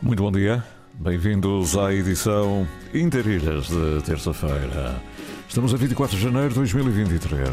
[0.00, 0.62] Muito bom dia,
[0.94, 5.00] bem-vindos à edição Interilhas de terça-feira.
[5.48, 7.50] Estamos a 24 de janeiro de 2023.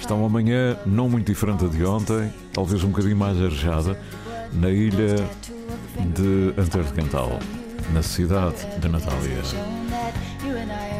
[0.00, 3.98] Está uma manhã não muito diferente de ontem, talvez um bocadinho mais arejada,
[4.52, 5.16] na ilha
[6.14, 7.38] de Antero de Cantal,
[7.92, 9.83] na cidade de Natália.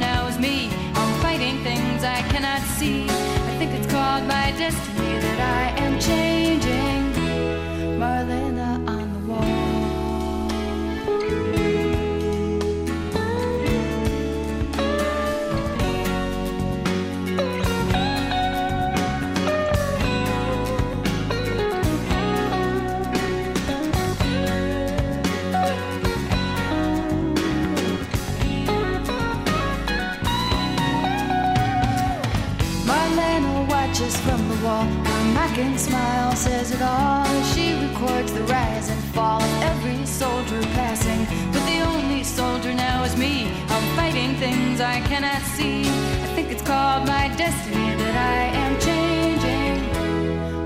[34.70, 34.84] wall.
[34.84, 37.26] Her mocking smile says it all.
[37.52, 41.20] She records the rise and fall of every soldier passing.
[41.52, 43.34] But the only soldier now is me.
[43.74, 45.80] I'm fighting things I cannot see.
[46.26, 49.76] I think it's called my destiny that I am changing.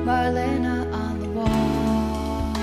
[0.09, 2.54] Marlena on the wall.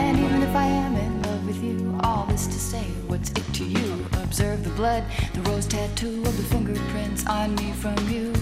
[0.00, 3.46] And even if I am in love with you, all this to say, what's it
[3.54, 4.07] to you?
[4.38, 5.02] The blood,
[5.34, 8.32] the rose tattoo of the fingerprints on me from you.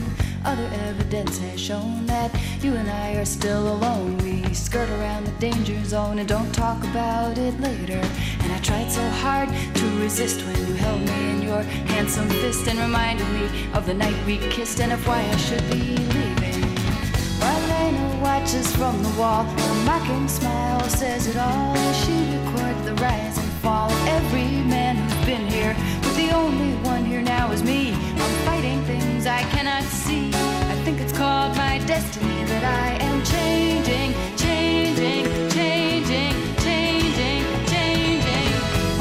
[0.45, 2.31] Other evidence has shown that
[2.63, 4.19] you and I are still alone.
[4.19, 7.99] We skirt around the danger zone and don't talk about it later.
[8.41, 12.69] And I tried so hard to resist when you held me in your handsome fist
[12.69, 16.63] and reminded me of the night we kissed and of why I should be leaving.
[17.41, 19.45] Marlena watches from the wall.
[19.45, 21.75] Her mocking smile says it all.
[21.95, 25.75] She records the rise and fall of every man been here.
[26.03, 27.93] But the only one here now is me.
[27.93, 30.31] I'm fighting things I cannot see.
[30.33, 38.49] I think it's called my destiny that I am changing, changing, changing, changing, changing.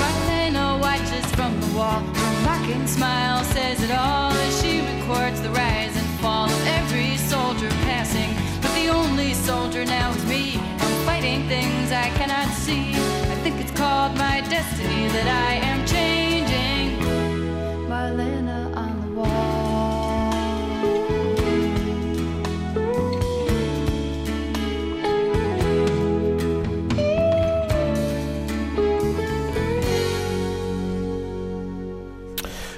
[0.01, 2.01] Marlena watches from the wall.
[2.01, 7.17] Her mocking smile says it all as she records the rise and fall of every
[7.17, 8.33] soldier passing.
[8.63, 10.57] But the only soldier now is me.
[10.57, 12.95] I'm fighting things I cannot see.
[13.33, 15.84] I think it's called my destiny that I am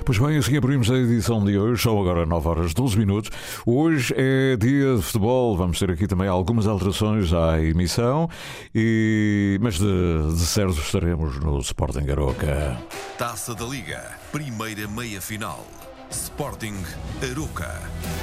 [0.07, 3.29] Pois bem, assim abrimos a edição de hoje, são agora 9 horas 12 minutos.
[3.65, 8.29] Hoje é dia de futebol, vamos ter aqui também algumas alterações à emissão,
[8.73, 9.59] e...
[9.61, 12.77] mas de, de certo estaremos no Sporting Garoca.
[13.17, 14.01] Taça da Liga,
[14.31, 15.67] primeira meia-final.
[16.09, 16.81] Sporting
[17.29, 17.69] Aruca.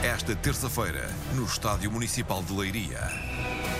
[0.03, 3.11] Esta terça-feira, no Estádio Municipal de Leiria.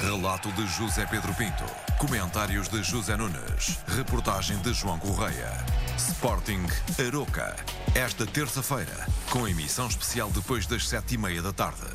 [0.03, 1.65] Relato de José Pedro Pinto.
[1.99, 3.79] Comentários de José Nunes.
[3.97, 5.51] Reportagem de João Correia.
[5.97, 6.67] Sporting
[7.03, 7.57] Aroca.
[7.95, 11.87] Esta terça-feira, com emissão especial depois das sete e meia da tarde.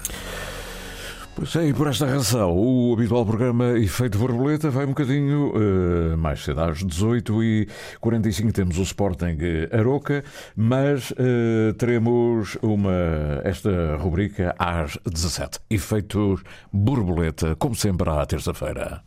[1.35, 6.17] Pois é, e por esta razão, o habitual programa Efeito Borboleta vai um bocadinho uh,
[6.17, 6.61] mais cedo.
[6.61, 9.37] Às 18h45 temos o Sporting
[9.73, 10.23] Aroca,
[10.55, 16.41] mas uh, teremos uma, esta rubrica às 17 Efeitos
[16.71, 19.03] Borboleta, como sempre à terça-feira.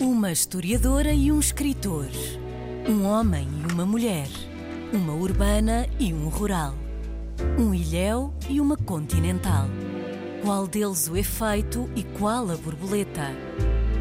[0.00, 2.08] Uma historiadora e um escritor.
[2.88, 4.49] Um homem e uma mulher.
[4.92, 6.74] Uma urbana e um rural.
[7.56, 9.68] Um ilhéu e uma continental.
[10.42, 13.28] Qual deles o efeito e qual a borboleta?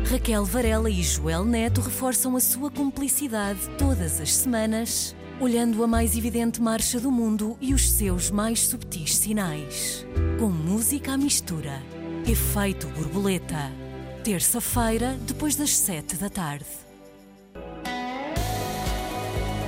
[0.09, 6.17] Raquel Varela e Joel Neto reforçam a sua cumplicidade todas as semanas, olhando a mais
[6.17, 10.07] evidente marcha do mundo e os seus mais subtis sinais.
[10.39, 11.83] Com música à mistura.
[12.27, 13.71] Efeito borboleta.
[14.23, 16.88] Terça-feira, depois das sete da tarde.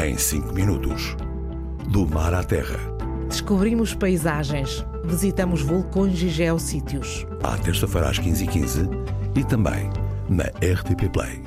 [0.00, 1.16] em 5 minutos.
[1.88, 2.78] Do mar à terra.
[3.28, 7.26] Descobrimos paisagens visitamos vulcões e geossítios.
[7.42, 8.88] À terça-feira às 15h15
[9.36, 9.90] e também
[10.28, 11.42] na RTP Play.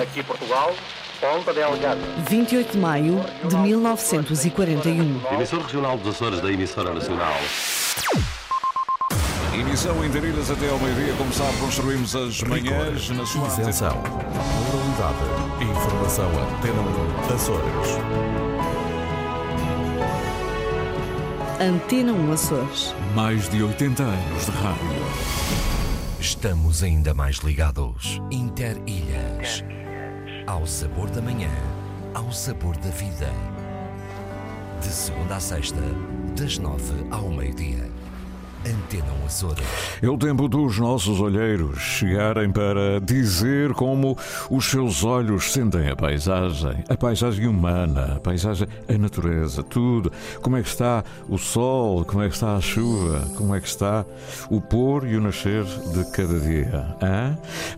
[0.00, 0.74] Aqui Portugal,
[1.20, 2.00] Ponta Delgada.
[2.28, 5.34] 28 de maio de 1941.
[5.34, 7.34] Emissor regional dos Açores da emissora nacional.
[9.54, 11.14] Emissão em Darilhas até ao meio-dia.
[11.16, 14.02] Como sabe, construímos as manhãs na sua Isenção.
[15.02, 15.64] Moralidade.
[15.64, 17.88] Informação Antena 1 Açores.
[21.60, 22.94] Antena 1 Açores.
[23.14, 24.80] Mais de 80 anos de rádio.
[26.20, 28.22] Estamos ainda mais ligados.
[28.30, 29.64] Interilhas.
[30.46, 31.50] Ao sabor da manhã,
[32.14, 33.30] ao sabor da vida.
[34.80, 35.80] De segunda a sexta,
[36.36, 37.91] das nove ao meio-dia.
[38.66, 39.64] Antena Açores.
[40.02, 44.16] É o tempo dos nossos olheiros chegarem para dizer como
[44.50, 50.12] os seus olhos sentem a paisagem, a paisagem humana, a paisagem, a natureza, tudo.
[50.40, 53.68] Como é que está o sol, como é que está a chuva, como é que
[53.68, 54.04] está
[54.50, 56.96] o pôr e o nascer de cada dia.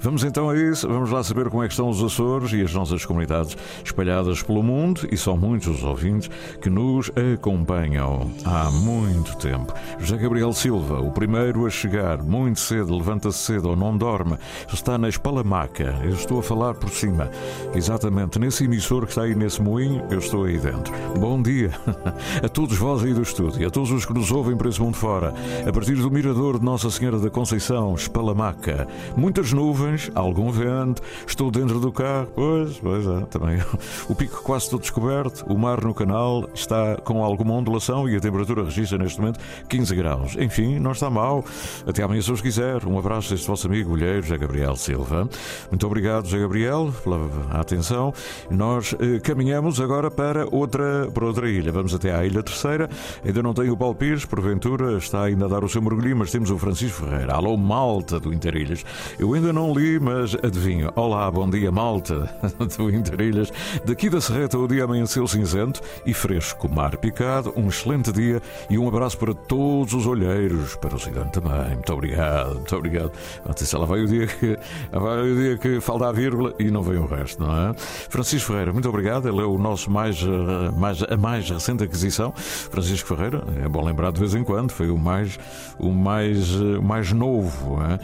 [0.01, 2.75] Vamos então a isso, vamos lá saber como é que estão os Açores e as
[2.75, 6.31] nossas comunidades espalhadas pelo mundo e são muitos os ouvintes
[6.61, 9.73] que nos acompanham há muito tempo.
[9.99, 14.37] José Gabriel Silva Silva, o primeiro a chegar, muito cedo, levanta-se cedo ou não dorme,
[14.73, 16.01] está na Espalamaca.
[16.03, 17.31] Eu estou a falar por cima.
[17.73, 20.93] Exatamente, nesse emissor que está aí nesse moinho, eu estou aí dentro.
[21.17, 21.71] Bom dia
[22.43, 24.97] a todos vós aí do estúdio, a todos os que nos ouvem por esse mundo
[24.97, 25.33] fora.
[25.65, 28.89] A partir do mirador de Nossa Senhora da Conceição, Espalamaca.
[29.17, 33.63] Muitas nuvens, algum vento, estou dentro do carro, pois, pois é, também.
[34.09, 38.21] O pico quase todo descoberto, o mar no canal está com alguma ondulação e a
[38.21, 39.39] temperatura registra neste momento
[39.69, 40.37] 15 graus.
[40.37, 41.45] Enfim, enfim, não está mal.
[41.87, 42.85] Até amanhã, se os quiser.
[42.87, 45.29] Um abraço deste vosso amigo olheiro, José Gabriel Silva.
[45.71, 48.13] Muito obrigado, José Gabriel, pela atenção.
[48.51, 51.71] Nós eh, caminhamos agora para outra, para outra ilha.
[51.71, 52.89] Vamos até à Ilha Terceira.
[53.25, 56.31] Ainda não tenho o Paulo Pires, porventura está ainda a dar o seu mergulhinho, mas
[56.31, 57.35] temos o Francisco Ferreira.
[57.35, 58.85] Alô, malta do Interilhas.
[59.19, 60.91] Eu ainda não li, mas adivinho.
[60.97, 62.31] Olá, bom dia, malta
[62.77, 63.53] do Interilhas.
[63.85, 66.69] Daqui da Serreta o dia amanheceu cinzento e fresco.
[66.69, 68.41] Mar picado, um excelente dia
[68.71, 71.75] e um abraço para todos os olheiros para o Cidade também.
[71.75, 73.13] Muito obrigado, muito obrigado.
[73.49, 74.59] Atenção, lá vai o dia que,
[74.93, 77.75] vai o dia que falta a vírgula e não vem o resto, não é?
[77.75, 79.29] Francisco Ferreira, muito obrigado.
[79.29, 82.33] Ele é o nosso mais, eh, mais, a mais recente aquisição.
[82.33, 85.39] Francisco Ferreira, é bom lembrar de vez em quando, foi o mais,
[85.79, 87.79] o mais, eh, mais novo.
[87.83, 87.99] É?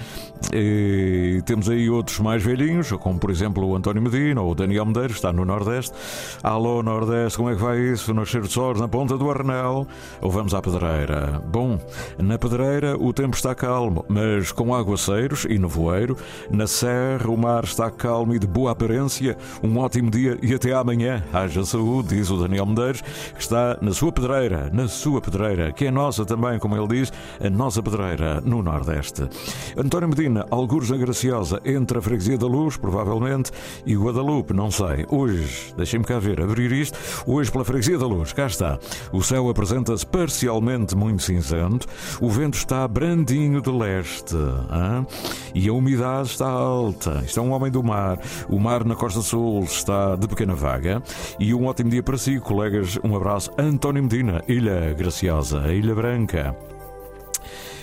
[0.52, 4.86] E temos aí outros mais velhinhos, como por exemplo o António Medina ou o Daniel
[4.86, 5.92] Medeiros, está no Nordeste.
[6.42, 8.12] Alô, Nordeste, como é que vai isso?
[8.14, 9.86] Nascer de Sores, na ponta do Arnel?
[10.20, 11.42] Ou vamos à Pedreira?
[11.46, 11.78] Bom,
[12.18, 16.16] na Pedreira o tempo está calmo, mas com aguaceiros e nevoeiro.
[16.50, 19.36] Na Serra o mar está calmo e de boa aparência.
[19.62, 21.22] Um ótimo dia e até amanhã.
[21.32, 25.84] Haja saúde, diz o Daniel Medeiros, que está na sua pedreira, na sua pedreira, que
[25.84, 27.12] é nossa também, como ele diz,
[27.44, 29.28] a nossa pedreira no Nordeste.
[29.76, 33.52] António Medina, algures Graciosa, entre a Freguesia da Luz, provavelmente,
[33.84, 35.04] e Guadalupe, não sei.
[35.10, 36.98] Hoje, deixem-me cá ver, abrir isto.
[37.26, 38.78] Hoje, pela Freguesia da Luz, cá está.
[39.12, 41.86] O céu apresenta-se parcialmente muito cinzento.
[42.20, 45.06] O vento está brandinho de leste hein?
[45.54, 47.22] e a umidade está alta.
[47.24, 48.18] Isto é um homem do mar.
[48.48, 51.02] O mar na Costa Sul está de pequena vaga.
[51.38, 52.98] E um ótimo dia para si, colegas.
[53.02, 53.50] Um abraço.
[53.58, 56.56] António Medina, Ilha Graciosa, Ilha Branca.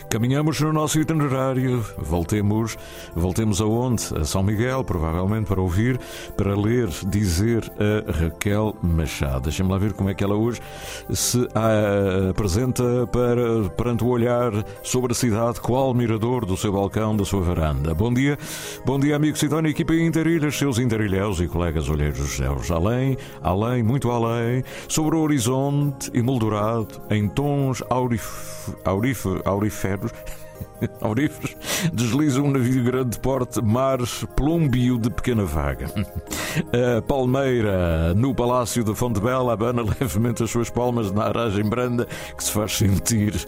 [0.09, 2.77] Caminhamos no nosso itinerário, voltemos,
[3.13, 4.05] voltemos aonde?
[4.15, 5.99] A São Miguel, provavelmente para ouvir,
[6.37, 9.41] para ler, dizer a Raquel Machado.
[9.41, 10.61] Deixem-me lá ver como é que ela hoje
[11.09, 17.15] se a, apresenta para, perante o olhar sobre a cidade, qual mirador do seu balcão,
[17.15, 17.93] da sua varanda.
[17.93, 18.37] Bom dia,
[18.85, 22.71] bom dia amigos Sidónia, equipa Interilhas, seus interilhéus e colegas olheiros dos céus.
[22.71, 30.13] Além, além, muito além, sobre o horizonte emoldurado, em tons aurif, aurif, auriferos, cérebros.
[31.01, 31.55] auríferos,
[31.93, 33.99] desliza um navio de grande porte, mar
[34.35, 35.87] plúmbio de pequena vaga.
[36.97, 42.07] A palmeira no Palácio de Fonte Bela abana levemente as suas palmas na aragem branda
[42.35, 43.47] que se faz sentir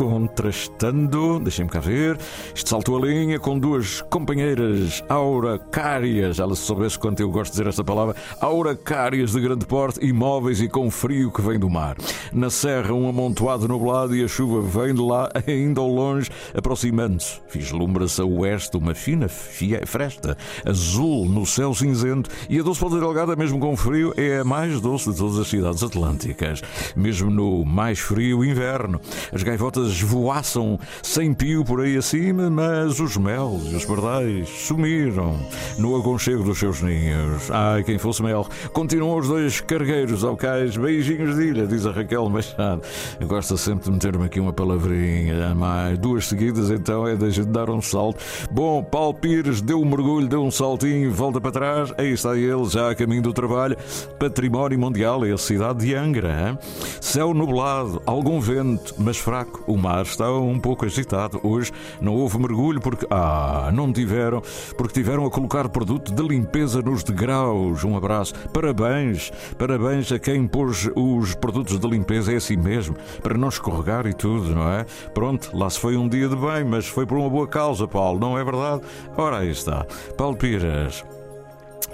[0.00, 2.18] contrastando, deixem-me cá ver,
[2.54, 7.58] isto saltou a linha com duas companheiras auracárias, ela se soubesse quanto eu gosto de
[7.58, 11.98] dizer esta palavra, auracárias de grande porte, imóveis e com frio que vem do mar.
[12.32, 17.40] Na serra, um amontoado nublado e a chuva vem de lá, ainda ao longe, aproximando-se.
[17.52, 23.36] Vislumbra-se a oeste uma fina fresta, azul no céu cinzento, e a doce Ponta Delgada,
[23.36, 26.62] mesmo com frio, é a mais doce de todas as cidades atlânticas.
[26.96, 29.00] Mesmo no mais frio inverno,
[29.32, 35.38] as gaivotas voaçam sem pio por aí acima, mas os melos e os pardais sumiram
[35.78, 37.50] no aconchego dos seus ninhos.
[37.50, 38.46] Ai, quem fosse mel.
[38.72, 42.82] Continuam os dois cargueiros ao cais, beijinhos de ilha, diz a Raquel Machado.
[43.26, 47.68] Gosta sempre de meter-me aqui uma palavrinha, mais duas seguidas, então é da gente dar
[47.68, 48.18] um salto.
[48.50, 52.64] Bom, Paulo Pires deu um mergulho, deu um saltinho, volta para trás, aí está ele,
[52.64, 53.76] já a caminho do trabalho.
[54.18, 56.48] Património Mundial é a cidade de Angra.
[56.48, 56.58] Hein?
[57.00, 59.62] Céu nublado, algum vento, mas fraco.
[59.66, 61.38] O mar está um pouco agitado.
[61.42, 63.06] Hoje não houve mergulho porque.
[63.10, 64.42] Ah, não tiveram,
[64.78, 67.84] porque tiveram a colocar produto de limpeza nos degraus.
[67.84, 68.32] Um abraço.
[68.52, 72.32] Parabéns, parabéns a quem pôs os produtos de limpeza.
[72.32, 74.86] É assim mesmo, para não escorregar e tudo, não é?
[75.12, 78.18] Pronto, lá se foi um dia de bem, mas foi por uma boa causa, Paulo,
[78.18, 78.82] não é verdade?
[79.16, 79.84] Ora, aí está.
[80.16, 81.04] Paulo Pires.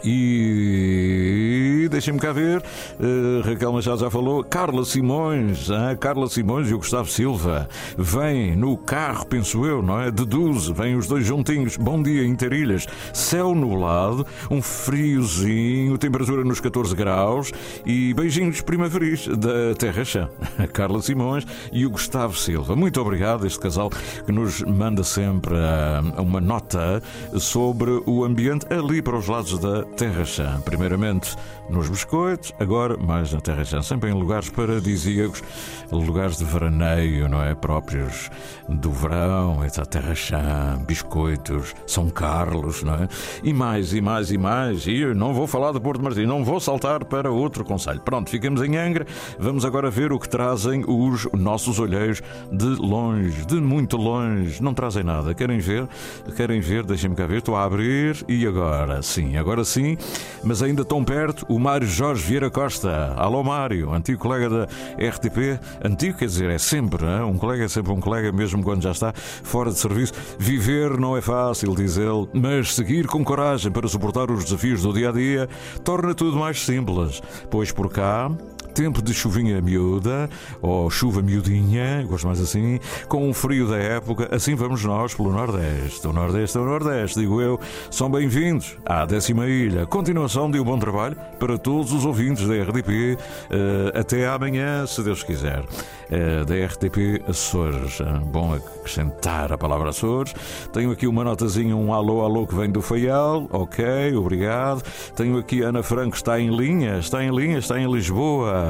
[0.04, 5.96] E deixem-me cá ver, uh, Raquel Machado já falou, Carla Simões, hein?
[5.98, 10.10] Carla Simões e o Gustavo Silva vêm no carro, penso eu, não é?
[10.10, 11.76] Deduzo, vêm os dois juntinhos.
[11.76, 12.86] Bom dia, Interilhas.
[13.12, 17.52] Céu nublado, um friozinho, temperatura nos 14 graus
[17.84, 20.28] e beijinhos primaveris da Terra Chã.
[20.72, 22.76] Carla Simões e o Gustavo Silva.
[22.76, 27.02] Muito obrigado, este casal que nos manda sempre uh, uma nota
[27.38, 30.61] sobre o ambiente ali para os lados da Terra.
[30.64, 31.37] Primeiramente
[31.68, 35.42] nos biscoitos, agora mais na Terra Chã, sempre em lugares paradisíacos,
[35.90, 37.54] lugares de veraneio, não é?
[37.54, 38.30] Próprios
[38.68, 43.08] do verão, a Terra Chã, biscoitos, São Carlos, não é?
[43.42, 44.87] E mais, e mais, e mais.
[44.87, 48.00] E eu não vou falar de Porto Martim, não vou saltar para outro conselho.
[48.00, 49.06] Pronto, ficamos em Angra,
[49.38, 54.62] vamos agora ver o que trazem os nossos olheiros de longe, de muito longe.
[54.62, 55.88] Não trazem nada, querem ver?
[56.37, 56.85] Querem ver?
[56.85, 59.96] Deixem-me cá ver, estou a abrir e agora sim, agora sim,
[60.44, 63.14] mas ainda tão perto, o Mário Jorge Vieira Costa.
[63.16, 67.22] Alô Mário, antigo colega da RTP, antigo quer dizer, é sempre, hein?
[67.22, 70.12] um colega é sempre um colega, mesmo quando já está fora de serviço.
[70.38, 74.92] Viver não é fácil, diz ele, mas seguir com coragem para suportar os desafios do
[74.92, 75.48] dia a dia
[75.82, 78.30] torna tudo mais simples, pois por cá
[78.76, 80.28] tempo de chuvinha miúda,
[80.61, 82.78] ou chuva miudinha, gosto mais assim,
[83.09, 86.06] com um frio da época, assim vamos nós pelo Nordeste.
[86.06, 87.59] O Nordeste é o Nordeste, digo eu.
[87.90, 89.87] São bem-vindos à décima ilha.
[89.87, 93.14] Continuação de um bom trabalho para todos os ouvintes da RDP.
[93.14, 93.18] Uh,
[93.50, 95.61] eh, até amanhã, se Deus quiser.
[95.61, 97.99] Uh, da RTP Açores.
[98.00, 100.35] Uh, bom acrescentar a palavra Açores.
[100.71, 103.49] Tenho aqui uma notazinha, um alô, alô que vem do Faial.
[103.50, 104.83] Ok, obrigado.
[105.16, 108.65] Tenho aqui Ana Franco, está em linha, está em linha, está em Lisboa.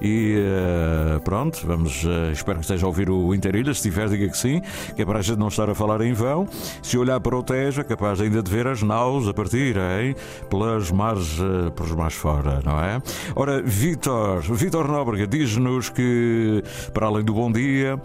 [0.00, 2.04] E uh, pronto, vamos.
[2.04, 3.72] Uh, espero que esteja a ouvir o Interilha.
[3.72, 4.60] Se tiver, diga que sim,
[4.94, 6.46] que é para a gente não estar a falar em vão.
[6.82, 10.14] Se olhar para o Tejo, é capaz ainda de ver as naus a partir, hein?
[10.50, 13.00] Pelas mares, uh, pelos mares fora, não é?
[13.34, 16.62] Ora, Vitor, Vitor Nóbrega diz-nos que,
[16.92, 17.98] para além do bom dia,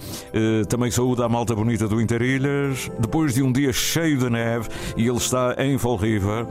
[0.70, 5.08] também saúde à malta bonita do Interilhas, depois de um dia cheio de neve, e
[5.08, 6.46] ele está em Fall River,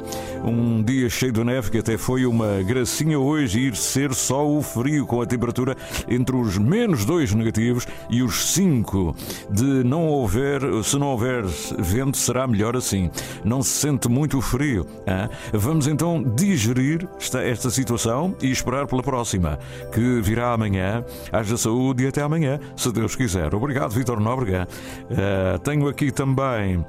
[0.45, 4.63] um dia cheio de neve que até foi uma gracinha hoje ir ser só o
[4.69, 5.77] frio com a temperatura
[6.09, 9.15] entre os menos 2 negativos e os 5
[9.51, 11.45] de não houver, se não houver
[11.79, 13.11] vento, será melhor assim.
[13.45, 14.87] Não se sente muito frio.
[15.07, 15.29] Hein?
[15.53, 19.59] Vamos então digerir esta, esta situação e esperar pela próxima,
[19.93, 21.05] que virá amanhã.
[21.33, 23.55] Haja saúde e até amanhã, se Deus quiser.
[23.55, 24.69] Obrigado, Vitor Nóbrega.
[25.11, 26.85] Uh, tenho aqui também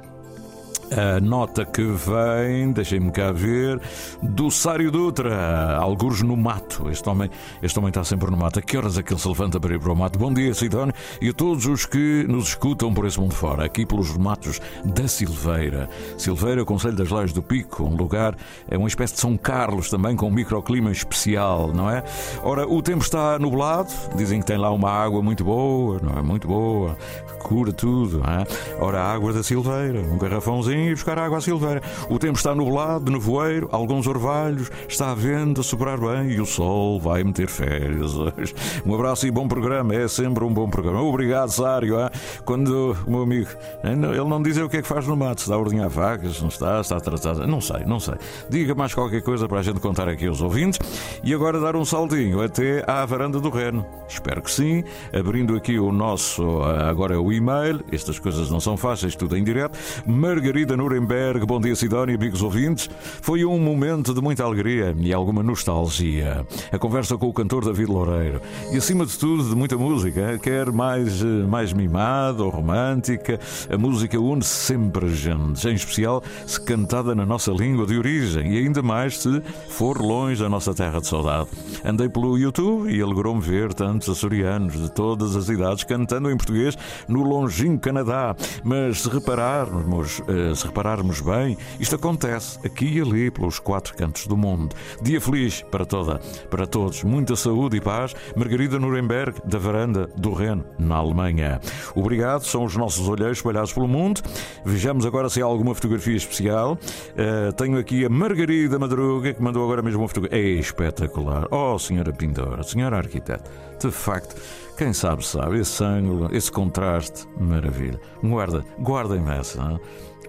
[0.90, 3.80] A nota que vem, deixem-me cá ver,
[4.20, 6.90] do Sário Dutra, alguns no mato.
[6.90, 7.30] Este homem,
[7.62, 8.58] este homem está sempre no mato.
[8.58, 10.18] A que horas é que ele se levanta para ir para o mato?
[10.18, 10.92] Bom dia, Sidónio,
[11.22, 15.06] e a todos os que nos escutam por esse mundo fora, aqui pelos matos da
[15.06, 15.88] Silveira.
[16.18, 18.36] Silveira, Conselho das Lajes do Pico, um lugar,
[18.68, 22.02] é uma espécie de São Carlos também, com um microclima especial, não é?
[22.42, 26.22] Ora, o tempo está nublado, dizem que tem lá uma água muito boa, não é?
[26.22, 26.96] Muito boa,
[27.44, 28.44] cura tudo, não é?
[28.80, 31.82] Ora, a água da Silveira, um garrafãozinho e buscar água à Silveira.
[32.08, 36.46] O tempo está nublado, nevoeiro, alguns orvalhos, está a vento a sobrar bem e o
[36.46, 38.54] sol vai meter férias hoje.
[38.86, 41.02] Um abraço e bom programa, é sempre um bom programa.
[41.02, 41.96] Obrigado, Sário.
[42.44, 43.50] Quando o meu amigo,
[43.82, 46.40] ele não diz o que é que faz no mato, se está a ordenhar vacas,
[46.40, 48.14] não está, está atrasado, não sei, não sei.
[48.48, 50.78] Diga mais qualquer coisa para a gente contar aqui aos ouvintes
[51.22, 53.84] e agora dar um saltinho até à varanda do Reno.
[54.08, 59.16] Espero que sim, abrindo aqui o nosso, agora o e-mail, estas coisas não são fáceis,
[59.16, 59.78] tudo em direto.
[60.06, 62.88] Margarida Nuremberg, bom dia Sidónia, amigos ouvintes.
[63.20, 66.46] Foi um momento de muita alegria e alguma nostalgia.
[66.70, 68.40] A conversa com o cantor David Loureiro
[68.72, 73.38] e, acima de tudo, de muita música, quer mais, mais mimada ou romântica.
[73.68, 78.58] A música une sempre gente, em especial se cantada na nossa língua de origem e
[78.58, 81.48] ainda mais se for longe da nossa terra de saudade.
[81.84, 86.78] Andei pelo YouTube e alegrou-me ver tantos açorianos de todas as idades cantando em português
[87.08, 88.36] no longínquo Canadá.
[88.62, 94.26] Mas se repararmos, eh, se repararmos bem, isto acontece aqui e ali pelos quatro cantos
[94.26, 94.74] do mundo.
[95.02, 96.18] Dia feliz para toda,
[96.50, 97.02] para todos.
[97.02, 98.14] Muita saúde e paz.
[98.36, 101.60] Margarida Nuremberg, da varanda do Reno, na Alemanha.
[101.94, 104.20] Obrigado, são os nossos olheiros espalhados pelo mundo.
[104.64, 106.74] Vejamos agora se há alguma fotografia especial.
[106.74, 110.38] Uh, tenho aqui a Margarida Madruga, que mandou agora mesmo uma fotografia.
[110.38, 111.46] É espetacular.
[111.50, 113.50] Oh, senhora pintora, senhora arquiteta,
[113.80, 114.36] de facto.
[114.76, 118.00] Quem sabe, sabe, esse ângulo, esse contraste, maravilha.
[118.22, 119.62] Guarda, guardem-me essa.
[119.62, 119.80] Não?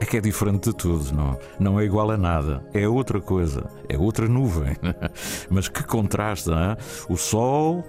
[0.01, 3.69] É que é diferente de tudo, não, não é igual a nada, é outra coisa,
[3.87, 4.75] é outra nuvem.
[5.47, 6.77] Mas que contraste, não é?
[7.07, 7.85] O sol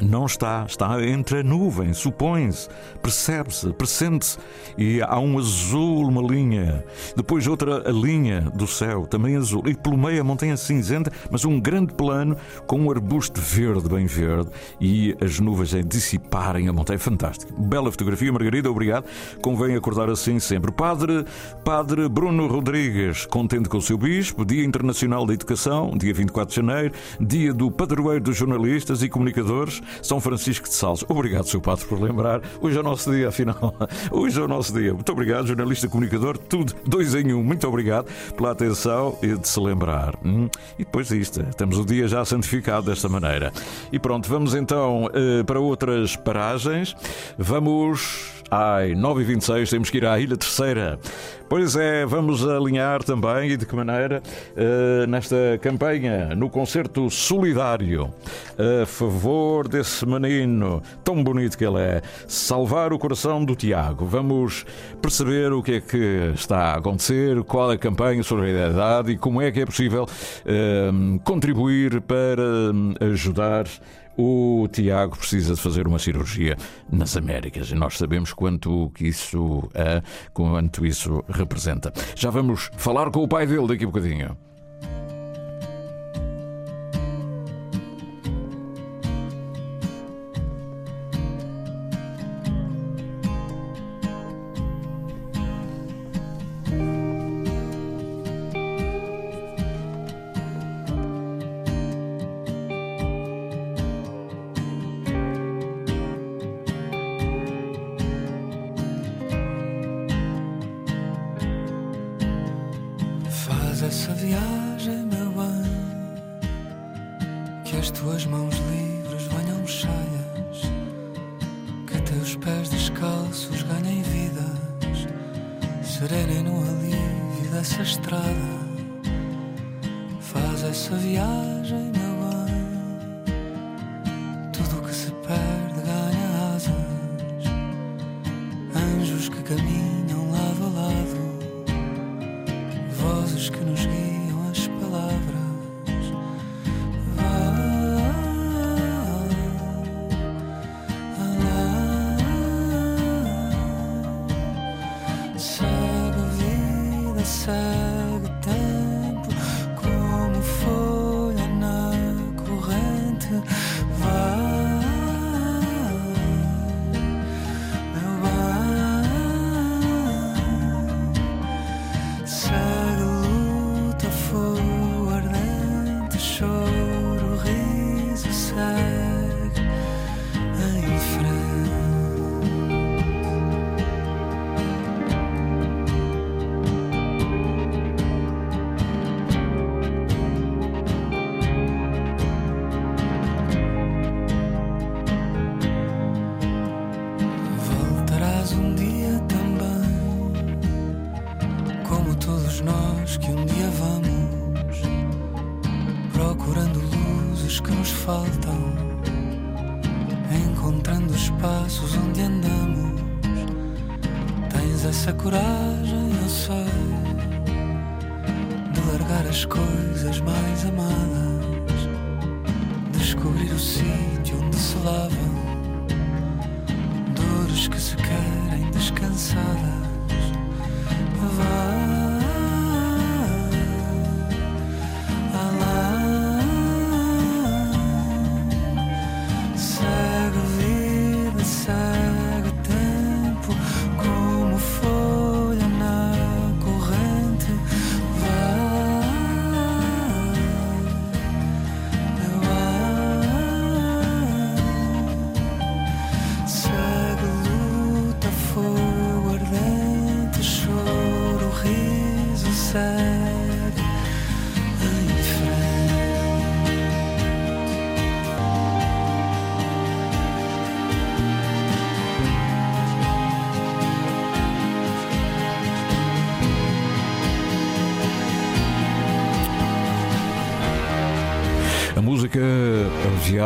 [0.00, 2.68] não está, está entre a nuvem, supõe-se,
[3.02, 4.38] percebe-se, pressente-se,
[4.76, 6.84] e há um azul, uma linha,
[7.16, 11.60] depois outra linha do céu, também azul, e pelo meio a montanha cinzenta, mas um
[11.60, 12.36] grande plano
[12.66, 16.98] com um arbusto verde, bem verde, e as nuvens a dissiparem a montanha.
[16.98, 17.52] Fantástico.
[17.60, 19.06] Bela fotografia, Margarida, obrigado.
[19.42, 20.72] Convém acordar assim sempre.
[20.72, 21.24] Padre,
[21.64, 26.56] Padre Bruno Rodrigues, contente com o seu bispo, Dia Internacional da Educação, dia 24 de
[26.56, 31.04] janeiro, dia do padroeiro dos jornalistas e comunicadores, são Francisco de Sales.
[31.08, 31.60] Obrigado, Sr.
[31.60, 32.40] Padre, por lembrar.
[32.60, 33.74] Hoje é o nosso dia, afinal.
[34.10, 34.92] Hoje é o nosso dia.
[34.92, 37.42] Muito obrigado, jornalista comunicador, tudo dois em um.
[37.42, 40.14] Muito obrigado pela atenção e de se lembrar.
[40.24, 40.48] Hum?
[40.78, 43.52] E depois disto, temos o dia já santificado desta maneira.
[43.92, 46.94] E pronto, vamos então uh, para outras paragens.
[47.38, 48.34] Vamos.
[48.50, 50.98] Ai, 9h26, temos que ir à Ilha Terceira.
[51.48, 54.22] Pois é, vamos alinhar também e de que maneira
[54.56, 58.12] uh, nesta campanha, no concerto solidário,
[58.82, 64.04] a favor desse menino tão bonito que ele é, salvar o coração do Tiago.
[64.06, 64.64] Vamos
[65.02, 69.12] perceber o que é que está a acontecer, qual é a campanha sobre a idade
[69.12, 72.42] e como é que é possível uh, contribuir para
[73.12, 73.66] ajudar
[74.16, 76.56] o Tiago precisa de fazer uma cirurgia
[76.90, 81.92] nas Américas e nós sabemos quanto isso, é, quanto isso representa.
[82.14, 84.36] Já vamos falar com o pai dele daqui a bocadinho.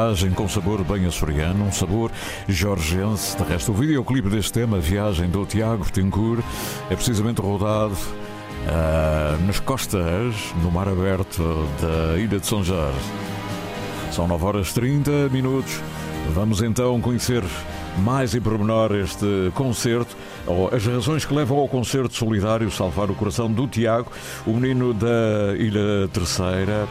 [0.09, 2.11] Viagem com sabor bem açoriano, um sabor
[2.49, 3.37] jorgense.
[3.37, 6.43] De resto, o videoclipe deste tema, Viagem do Tiago Tencourt,
[6.89, 7.95] é precisamente rodado
[8.67, 11.43] ah, nas costas, no mar aberto
[11.79, 12.99] da Ilha de São Jorge.
[14.11, 15.79] São 9 horas 30 minutos.
[16.35, 17.45] Vamos então conhecer
[17.99, 20.17] mais em pormenor este concerto,
[20.47, 24.11] ou as razões que levam ao concerto solidário Salvar o Coração do Tiago,
[24.47, 26.89] o menino da Ilha Terceira,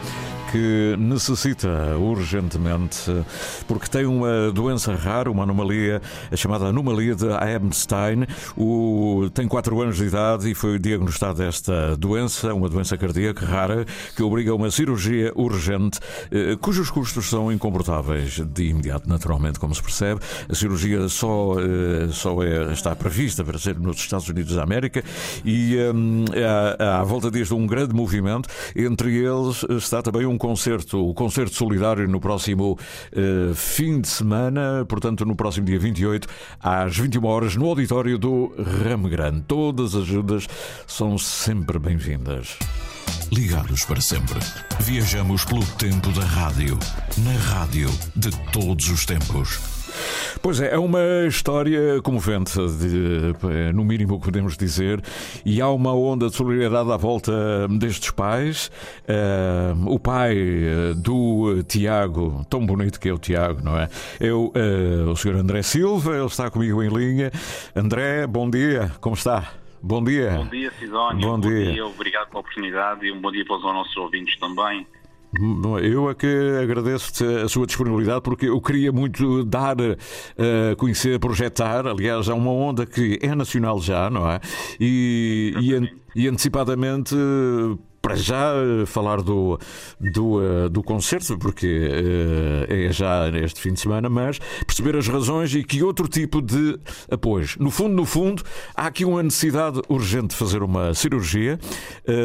[0.50, 3.24] que necessita urgentemente,
[3.66, 8.26] porque tem uma doença rara, uma anomalia, a chamada anomalia de Einstein.
[8.56, 13.84] O, tem 4 anos de idade e foi diagnostada esta doença, uma doença cardíaca rara,
[14.16, 19.74] que obriga a uma cirurgia urgente, eh, cujos custos são incomportáveis de imediato, naturalmente, como
[19.74, 20.20] se percebe.
[20.48, 25.02] A cirurgia só, eh, só é, está prevista para ser nos Estados Unidos da América
[25.44, 26.24] e hum,
[26.78, 28.48] há, à volta disto um grande movimento.
[28.74, 32.78] Entre eles está também um concerto, o concerto solidário no próximo
[33.12, 36.26] eh, fim de semana, portanto, no próximo dia 28,
[36.60, 39.42] às 21 horas, no auditório do Ramo Grande.
[39.42, 40.46] Todas as ajudas
[40.86, 42.56] são sempre bem-vindas.
[43.32, 44.40] Ligados para sempre.
[44.80, 46.78] Viajamos pelo tempo da rádio.
[47.18, 49.60] Na rádio de todos os tempos.
[50.40, 55.02] Pois é, é uma história comovente, de, eh, no mínimo podemos dizer,
[55.44, 57.32] e há uma onda de solidariedade à volta
[57.78, 58.70] destes pais.
[59.06, 63.88] Eh, o pai eh, do Tiago, tão bonito que é o Tiago, não é?
[64.20, 65.36] É o, eh, o Sr.
[65.36, 67.32] André Silva, ele está comigo em linha.
[67.74, 69.52] André, bom dia, como está?
[69.82, 70.30] Bom dia.
[70.32, 71.28] Bom dia, Sidónio.
[71.28, 71.86] Bom dia.
[71.86, 74.86] Obrigado pela oportunidade e um bom dia para os nossos ouvintes também.
[75.38, 76.26] Bom, Eu é que
[76.62, 81.86] agradeço-te a sua disponibilidade porque eu queria muito dar a conhecer, projetar.
[81.86, 84.40] Aliás, há uma onda que é nacional já, não é?
[84.80, 85.52] E,
[86.14, 87.14] e, e antecipadamente.
[88.08, 89.58] Para já eh, falar do,
[90.00, 91.66] do, eh, do concerto, porque
[92.66, 96.40] eh, é já este fim de semana, mas perceber as razões e que outro tipo
[96.40, 97.58] de apoios.
[97.58, 98.42] No fundo, no fundo,
[98.74, 101.58] há aqui uma necessidade urgente de fazer uma cirurgia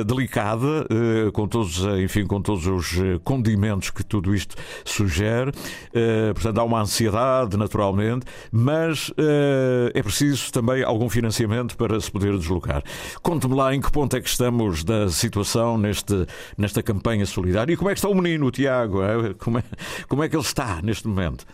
[0.07, 0.87] delicada,
[1.33, 5.51] com todos, enfim, com todos os condimentos que tudo isto sugere.
[6.33, 9.11] Portanto, há uma ansiedade, naturalmente, mas
[9.93, 12.83] é preciso também algum financiamento para se poder deslocar.
[13.21, 16.25] Conte-me lá em que ponto é que estamos da situação neste,
[16.57, 19.03] nesta campanha solidária e como é que está o menino, o Tiago?
[19.03, 19.33] eh?
[19.37, 19.63] Como é,
[20.07, 21.45] como é que ele está neste momento?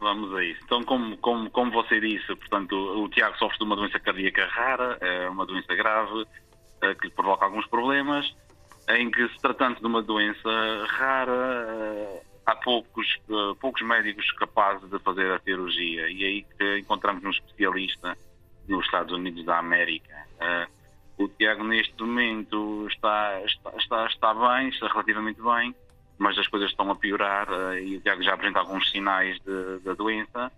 [0.00, 0.60] Vamos a isso.
[0.64, 4.96] Então, como, como, como você disse, portanto, o, Tiago sofre de uma doença cardíaca rara,
[5.00, 6.24] é uma doença grave,
[6.80, 8.34] eh, que lhe provoca alguns problemas,
[8.88, 10.48] em que, se tratando de uma doença
[10.88, 16.08] rara, eh, há poucos, eh, poucos médicos capazes de fazer a cirurgia.
[16.08, 18.16] E é aí que encontramos um especialista
[18.66, 20.14] nos Estados Unidos da América.
[21.22, 25.74] O Tiago, neste momento, está, está, está, está bem, está relativamente bem,
[26.18, 29.78] mas as coisas estão a piorar eh, e o Tiago já apresenta alguns sinais de-
[29.84, 30.50] da doença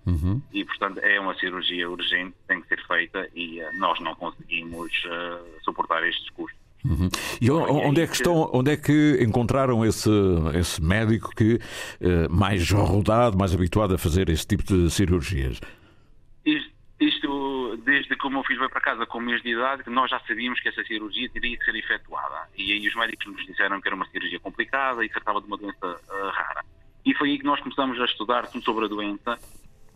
[0.52, 4.90] e, portanto, é uma cirurgia urgente, tem que ser feita e eh, nós não conseguimos
[5.06, 6.60] eh, suportar estes custos.
[6.84, 7.08] Uhum.
[7.40, 10.10] E onde é que estão, onde é que encontraram esse,
[10.58, 11.60] esse médico que
[12.00, 15.60] eh, mais rodado, mais habituado a fazer esse tipo de cirurgias?
[16.44, 16.71] Isto,
[18.02, 20.18] desde que o meu filho veio para casa com um mês de idade, nós já
[20.20, 22.48] sabíamos que essa cirurgia teria que ser efetuada.
[22.56, 25.46] E aí os médicos nos disseram que era uma cirurgia complicada e que tratava de
[25.46, 26.64] uma doença uh, rara.
[27.04, 29.38] E foi aí que nós começamos a estudar tudo sobre a doença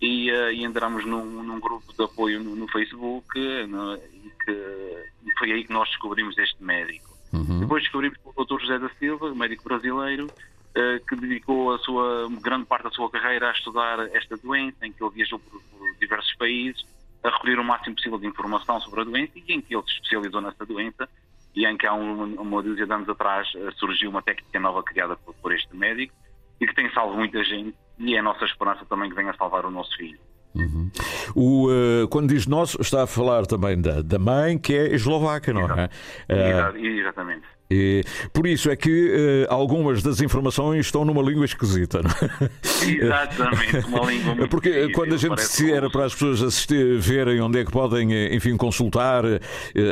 [0.01, 4.53] e, uh, e entramos num, num, grupo de apoio no, no Facebook no, e, que,
[4.53, 7.17] e, foi aí que nós descobrimos este médico.
[7.33, 7.61] Uhum.
[7.61, 8.61] Depois descobrimos o Dr.
[8.61, 13.51] José da Silva, médico brasileiro, uh, que dedicou a sua grande parte da sua carreira
[13.51, 16.85] a estudar esta doença, em que ele viajou por, por diversos países,
[17.23, 19.95] a recolher o máximo possível de informação sobre a doença e em que ele se
[19.95, 21.09] especializou nessa doença
[21.55, 24.83] e em que há uma, uma dúzia de anos atrás uh, surgiu uma técnica nova
[24.83, 26.15] criada por, por este médico
[26.61, 29.65] e que tem salvo muita gente e é a nossa esperança também que venha salvar
[29.65, 30.19] o nosso filho.
[30.55, 30.91] Uhum.
[31.35, 35.53] O, uh, quando diz nosso, está a falar também da, da mãe, que é eslovaca,
[35.53, 35.91] não é?
[36.31, 37.47] Uh, Exatamente.
[37.71, 42.01] E, por isso é que uh, algumas das informações estão numa língua esquisita.
[42.03, 42.87] Não é?
[42.89, 46.99] Exatamente, uma língua muito Porque difícil, quando a gente se era para as pessoas assistir,
[46.99, 49.41] verem onde é que podem, eh, enfim, consultar uh,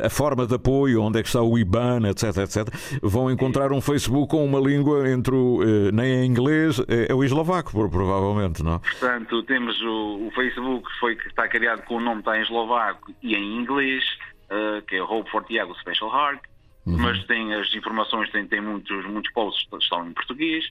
[0.05, 2.69] a forma de apoio, onde é que está o IBAN, etc, etc,
[3.03, 7.15] vão encontrar um Facebook com uma língua entre o, uh, nem é inglês, é, é,
[7.15, 8.79] o eslovaco, provavelmente, não?
[8.79, 13.13] Portanto, temos o, o Facebook foi que está criado com o nome está em eslovaco
[13.23, 14.05] e em inglês,
[14.87, 16.41] que é Hope for Tiago Special Heart
[16.87, 16.99] uhum.
[16.99, 20.69] mas tem as informações, tem, tem muitos, muitos posts que estão em português.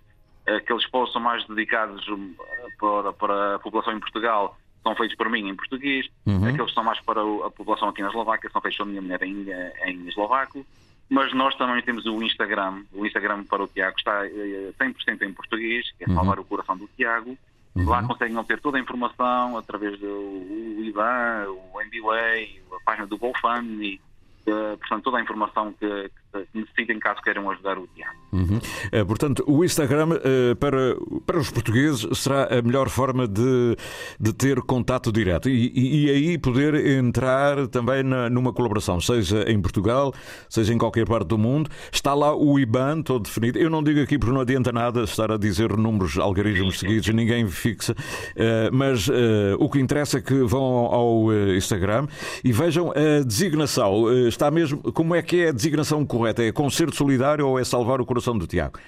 [0.48, 2.06] Aqueles posts são mais dedicados
[2.80, 6.08] para, para a população em Portugal, são feitos por mim em português.
[6.26, 6.46] Uhum.
[6.46, 9.24] Aqueles que são mais para a população aqui na Eslováquia são feitos pela minha mulher
[9.24, 9.46] em,
[9.86, 10.66] em eslovaco.
[11.10, 12.84] Mas nós também temos o Instagram.
[12.92, 16.16] O Instagram para o Tiago está 100% eh, em português, que é uhum.
[16.16, 16.44] salvar uhum.
[16.44, 17.38] o coração do Tiago.
[17.76, 17.90] Uhum.
[17.90, 24.00] Lá conseguem obter toda a informação através do IBAN, o MBWay, a página do GoFundMe,
[24.52, 26.23] portanto, toda a informação que, que
[26.54, 28.16] necessitem caso queiram ajudar o Tiago.
[28.32, 28.58] Uhum.
[28.58, 33.78] Uh, portanto, o Instagram uh, para, para os portugueses será a melhor forma de,
[34.20, 39.44] de ter contato direto e, e, e aí poder entrar também na, numa colaboração, seja
[39.50, 40.14] em Portugal,
[40.50, 41.70] seja em qualquer parte do mundo.
[41.92, 43.60] Está lá o IBAN todo definido.
[43.60, 47.48] Eu não digo aqui porque não adianta nada estar a dizer números, algoritmos seguidos, ninguém
[47.48, 47.96] fixa,
[48.72, 49.08] mas
[49.60, 52.08] o que interessa é que vão ao Instagram
[52.44, 54.82] e vejam a designação está mesmo.
[54.92, 56.23] Como é que é a designação correta?
[56.26, 58.80] É concerto solidário ou é salvar o coração do Tiago?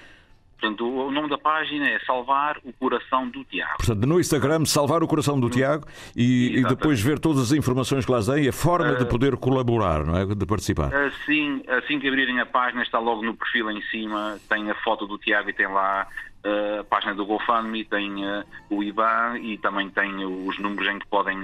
[0.58, 3.76] Portanto, o nome da página é Salvar o Coração do Tiago.
[3.76, 8.06] Portanto, no Instagram, Salvar o Coração do Tiago e, e, depois ver todas as informações
[8.06, 10.24] que lá têm e a forma uh, de poder colaborar, não é?
[10.24, 10.94] De participar.
[10.94, 15.06] Assim, assim que abrirem a página, está logo no perfil em cima, tem a foto
[15.06, 16.06] do Tiago e tem lá
[16.44, 20.98] uh, a página do GoFundMe, tem uh, o IBAN e também tem os números em
[20.98, 21.36] que podem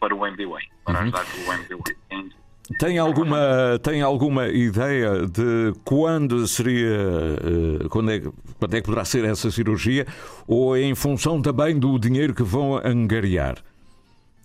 [0.00, 1.02] para o MBWay, para uhum.
[1.02, 1.96] ajudar o MBWay.
[2.76, 6.98] Tem alguma, tem alguma ideia de quando seria,
[7.40, 8.20] eh, quando é,
[8.58, 10.04] quando é que poderá ser essa cirurgia
[10.46, 13.56] ou é em função também do dinheiro que vão angariar?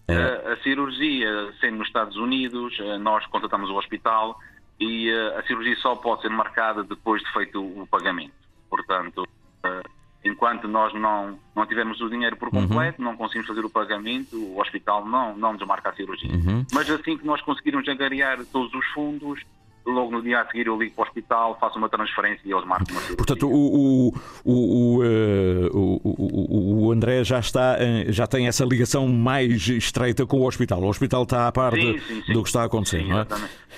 [0.07, 4.39] A, a cirurgia, sendo nos Estados Unidos, eh, nós contratamos o hospital
[4.79, 8.33] e eh, a cirurgia só pode ser marcada depois de feito o pagamento.
[8.69, 9.27] Portanto,
[10.23, 13.09] enquanto nós não, não tivermos o dinheiro por completo, uhum.
[13.09, 16.31] não conseguimos fazer o pagamento, o hospital não, não nos marca a cirurgia.
[16.31, 16.65] Uhum.
[16.71, 19.41] Mas assim que nós conseguirmos angariar todos os fundos,
[19.85, 22.65] logo no dia a seguir eu ligo para o hospital, faço uma transferência e eles
[22.65, 23.17] marcam uma cirurgia.
[23.17, 24.13] Portanto, o,
[24.45, 30.41] o, o, eh, o, o, André já, está, já tem essa ligação mais estreita com
[30.41, 30.81] o hospital.
[30.81, 32.33] O hospital está a par sim, de, sim, sim.
[32.33, 33.27] do que está a acontecer, sim, não é?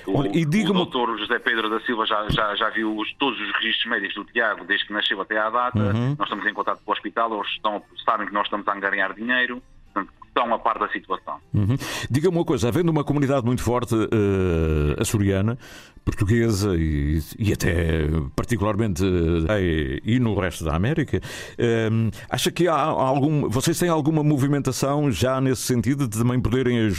[0.06, 3.12] O, Olha, e diga o doutor José Pedro da Silva já, já, já viu os,
[3.16, 5.80] todos os registros médicos do Tiago, desde que nasceu até à data.
[5.80, 6.16] Uhum.
[6.18, 9.14] Nós estamos em contato com o hospital, eles estão, sabem que nós estamos a angariar
[9.14, 9.62] dinheiro
[10.36, 11.38] estão a par da situação.
[11.54, 11.78] Uhum.
[12.12, 15.58] Diga-me uma coisa, havendo uma comunidade muito forte uh, açoriana,
[16.04, 19.48] portuguesa e, e até particularmente uh,
[20.04, 25.40] e no resto da América, uh, acha que há algum, vocês têm alguma movimentação já
[25.40, 26.92] nesse sentido de também poderem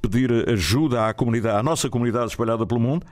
[0.00, 3.04] pedir ajuda à comunidade, à nossa comunidade espalhada pelo mundo?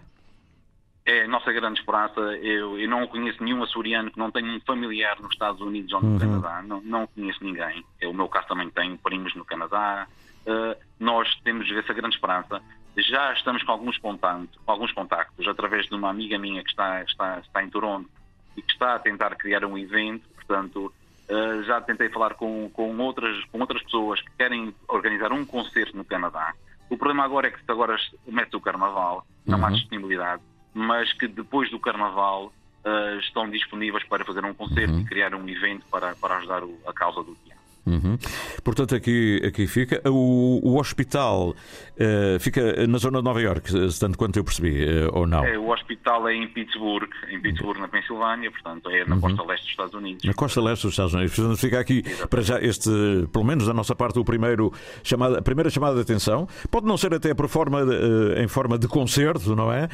[1.04, 2.20] É a nossa grande esperança.
[2.20, 6.00] Eu, eu não conheço nenhum açoriano que não tenha um familiar nos Estados Unidos ou
[6.00, 6.18] no uhum.
[6.18, 6.62] Canadá.
[6.62, 7.84] Não, não conheço ninguém.
[8.00, 10.06] Eu, o meu caso também tenho primos no Canadá.
[10.46, 12.60] Uh, nós temos essa grande esperança.
[12.96, 17.38] Já estamos com alguns contactos, alguns contactos através de uma amiga minha que está, está,
[17.38, 18.08] está em Toronto
[18.56, 20.28] e que está a tentar criar um evento.
[20.36, 20.92] Portanto,
[21.28, 25.96] uh, já tentei falar com, com, outras, com outras pessoas que querem organizar um concerto
[25.96, 26.54] no Canadá.
[26.88, 29.66] O problema agora é que se agora mete o carnaval, não uhum.
[29.66, 30.42] há disponibilidade
[30.74, 32.52] mas que depois do Carnaval
[32.84, 35.00] uh, estão disponíveis para fazer um concerto uhum.
[35.00, 37.51] e criar um evento para, para ajudar o, a causa do dia.
[37.84, 38.16] Uhum.
[38.62, 40.00] Portanto, aqui, aqui fica.
[40.08, 45.10] O, o hospital uh, fica na zona de Nova York, tanto quanto eu percebi, uh,
[45.12, 45.44] ou não?
[45.44, 49.20] É, o hospital é em Pittsburgh, em Pittsburgh, na Pensilvânia, portanto, é na uhum.
[49.20, 50.24] costa leste dos Estados Unidos.
[50.24, 51.34] Na costa leste dos Estados Unidos.
[51.34, 52.28] Portanto, fica aqui, Exatamente.
[52.28, 52.90] para já, este,
[53.32, 56.46] pelo menos da nossa parte, o primeiro chamada, a primeira chamada de atenção.
[56.70, 59.88] Pode não ser até por forma de, uh, em forma de concerto, não é?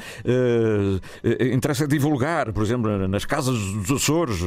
[1.52, 4.40] interessa divulgar, por exemplo, nas casas dos Açores,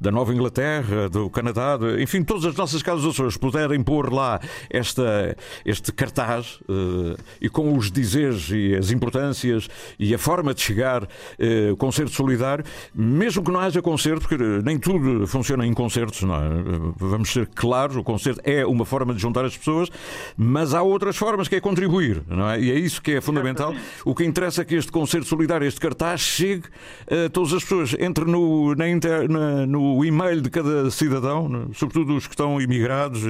[0.00, 4.40] da Nova Inglaterra, do Canadá, enfim, todas as nossas casas dos Açores puderem pôr lá
[4.70, 10.60] esta, este cartaz uh, e com os dizeres e as importâncias e a forma de
[10.60, 16.22] chegar uh, concerto solidário, mesmo que não haja concerto, porque nem tudo funciona em concertos,
[16.22, 16.48] não é?
[16.96, 19.88] Vamos ser claros, o concerto é uma forma de juntar as pessoas,
[20.36, 22.60] mas há outras formas que é contribuir, não é?
[22.60, 23.74] E é isso que é fundamental.
[24.04, 26.64] O que interessa é que este concerto solidário, este cartaz, chegue
[27.10, 27.94] a todas as pessoas.
[27.98, 33.20] Entre no, na inter, na, no e-mail de cada cidadão, sobretudo os que estão imigrados,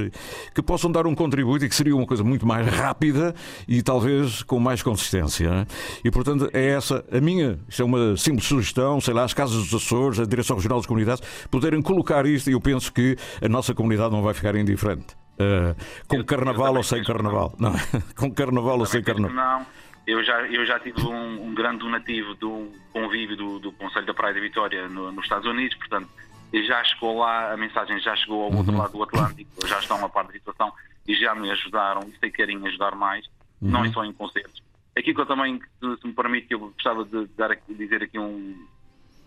[0.55, 3.35] que possam dar um contributo e que seria uma coisa muito mais rápida
[3.67, 5.49] e talvez com mais consistência.
[5.49, 5.67] É?
[6.05, 9.57] E portanto é essa a minha, isto é uma simples sugestão, sei lá, as casas
[9.57, 13.49] dos Açores, a Direção Regional das Comunidades, poderem colocar isto e eu penso que a
[13.49, 15.17] nossa comunidade não vai ficar indiferente.
[15.35, 15.75] Uh,
[16.07, 17.55] com carnaval ou sem carnaval?
[17.59, 17.73] Não,
[18.15, 19.35] com carnaval ou sem carnaval?
[19.35, 19.67] Não.
[20.07, 24.15] Eu já, eu já tive um, um grande donativo do convívio do, do Conselho da
[24.15, 26.09] Praia da Vitória no, nos Estados Unidos, portanto,
[26.53, 28.79] já chegou lá, a mensagem já chegou ao outro uhum.
[28.79, 30.73] lado do Atlântico, já estão a par da situação
[31.07, 33.27] e já me ajudaram e sei que querem ajudar mais,
[33.61, 33.71] uhum.
[33.71, 34.63] não é só em concertos.
[34.97, 38.67] Aqui que eu também, se me permite, eu gostava de dar, dizer aqui um,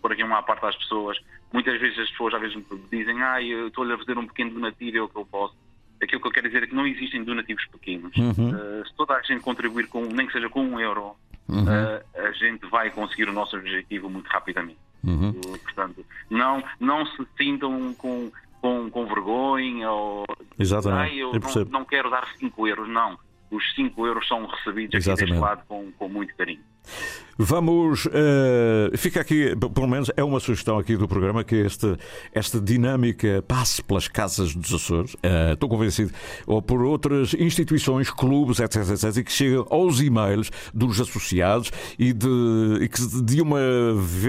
[0.02, 1.18] por aqui uma parte às pessoas.
[1.52, 4.50] Muitas vezes as pessoas às vezes me dizem, ah, eu estou-lhe a fazer um pequeno
[4.50, 5.54] donativo, é o que eu posso.
[6.02, 8.16] Aquilo que eu quero dizer é que não existem donativos pequenos.
[8.16, 8.50] Uhum.
[8.50, 11.14] Uh, se toda a gente contribuir com, nem que seja com um euro,
[11.48, 11.64] uhum.
[11.64, 14.78] uh, a gente vai conseguir o nosso objetivo muito rapidamente.
[15.04, 15.32] Uhum.
[15.32, 20.24] Portanto, não, não se sintam com, com, com vergonha ou
[20.58, 21.18] Exatamente.
[21.18, 23.18] eu, eu não, não, quero dar 5 euros, não.
[23.50, 25.22] Os 5 euros são recebidos Exatamente.
[25.22, 26.62] aqui deste lado com, com muito carinho.
[27.38, 28.06] Vamos.
[28.06, 31.96] Uh, fica aqui, pelo menos é uma sugestão aqui do programa, que este,
[32.32, 36.12] esta dinâmica passe pelas casas dos Açores, uh, estou convencido,
[36.46, 42.12] ou por outras instituições, clubes, etc, etc, e que chegue aos e-mails dos associados e,
[42.12, 42.28] de,
[42.80, 43.60] e que de uma,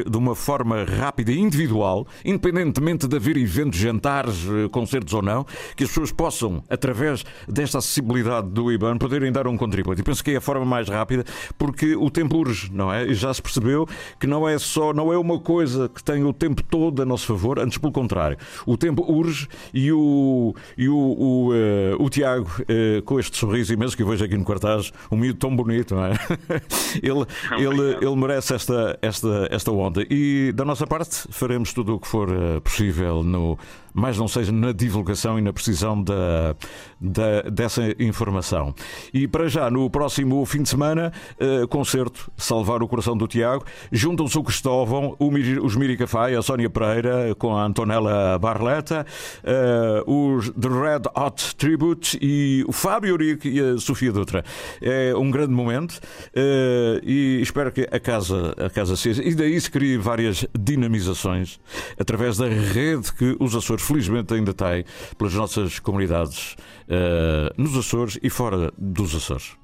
[0.09, 5.45] de uma forma rápida e individual, independentemente de haver eventos, jantares, eh, concertos ou não,
[5.75, 9.99] que as pessoas possam, através desta acessibilidade do IBAN, poderem dar um contributo.
[9.99, 11.23] E penso que é a forma mais rápida,
[11.57, 13.05] porque o tempo urge, não é?
[13.05, 13.87] E já se percebeu
[14.19, 17.25] que não é só, não é uma coisa que tem o tempo todo a nosso
[17.27, 18.37] favor, antes pelo contrário.
[18.65, 23.73] O tempo urge e o, e o, o, uh, o Tiago, uh, com este sorriso
[23.73, 26.13] imenso que eu vejo aqui no cartaz, um miúdo tão bonito, não é?
[27.01, 27.25] ele,
[27.57, 30.05] ele, ele merece esta, esta, esta onda.
[30.09, 33.57] E da nossa parte faremos tudo o que for uh, possível no
[33.93, 36.55] mais não seja na divulgação e na precisão da,
[36.99, 38.73] da, dessa informação.
[39.13, 43.65] E para já, no próximo fim de semana, uh, concerto Salvar o Coração do Tiago,
[43.91, 45.29] juntam-se o Cristóvão, o,
[45.63, 49.05] os Miricafai, a Sónia Pereira, com a Antonella Barleta,
[49.43, 54.43] uh, os The Red Hot Tribute e o Fábio Eurico e a Sofia Dutra.
[54.81, 59.23] É um grande momento uh, e espero que a casa, a casa seja.
[59.23, 61.59] E daí se crie várias dinamizações
[61.99, 64.85] através da rede que os Açores felizmente ainda tem
[65.17, 66.55] pelas nossas comunidades
[66.87, 69.57] uh, nos Açores e fora dos Açores.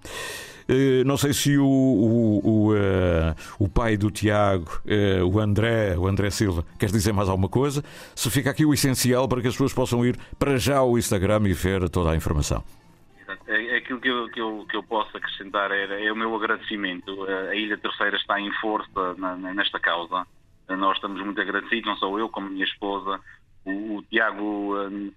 [0.70, 4.82] Uh, não sei se o, o, o, uh, o pai do Tiago,
[5.26, 7.84] o André, o André Silva, quer dizer mais alguma coisa?
[8.16, 11.42] Se fica aqui o essencial para que as pessoas possam ir para já ao Instagram
[11.46, 12.64] e ver toda a informação.
[13.48, 16.36] É, é aquilo que eu, que eu, que eu posso acrescentar é, é o meu
[16.36, 17.24] agradecimento.
[17.24, 20.26] A Ilha Terceira está em força na, nesta causa.
[20.70, 23.20] Nós estamos muito agradecidos, não só eu, como minha esposa,
[23.66, 25.12] o, o Tiago um,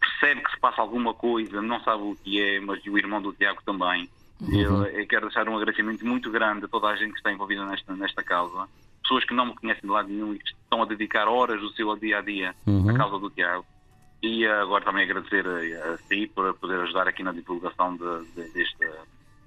[0.00, 3.32] percebe que se passa alguma coisa, não sabe o que é, mas o irmão do
[3.32, 4.08] Tiago também.
[4.40, 4.60] Uhum.
[4.60, 7.64] Eu, eu, quero deixar um agradecimento muito grande a toda a gente que está envolvida
[7.66, 8.68] nesta, nesta causa.
[9.02, 11.70] Pessoas que não me conhecem de lado nenhum e que estão a dedicar horas do
[11.72, 12.90] seu dia a dia uhum.
[12.90, 13.66] à causa do Tiago.
[14.22, 18.52] E agora também agradecer a, a si por poder ajudar aqui na divulgação de, de,
[18.52, 18.86] desta,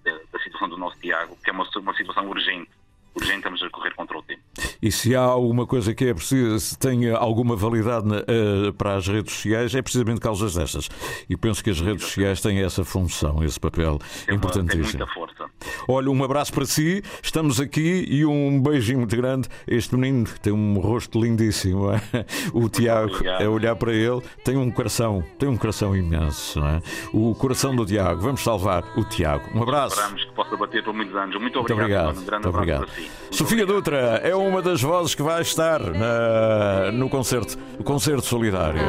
[0.04, 2.72] de, da situação do nosso Tiago, que é uma, uma situação urgente
[3.16, 4.42] urgente estamos a correr contra o tempo.
[4.82, 9.08] E se há alguma coisa que é preciso, se tem alguma validade uh, para as
[9.08, 10.90] redes sociais, é precisamente causas destas.
[11.30, 14.84] E penso que as redes sociais têm essa função, esse papel tem importantíssimo.
[14.84, 15.52] Tem muita força.
[15.88, 19.48] Olha, um abraço para si, estamos aqui e um beijinho muito grande.
[19.68, 22.02] Este menino tem um rosto lindíssimo, é?
[22.54, 26.82] o Tiago, a olhar para ele, tem um coração, tem um coração imenso, é?
[27.14, 29.50] O coração do Tiago, vamos salvar o Tiago.
[29.54, 29.96] Um abraço.
[29.96, 31.40] Esperamos que possa bater por muitos anos.
[31.40, 31.76] Muito obrigado.
[31.76, 32.18] Muito obrigado.
[32.18, 33.01] Um grande muito obrigado.
[33.32, 38.82] Sofia Dutra é uma das vozes que vai estar na, no concerto, o concerto solidário.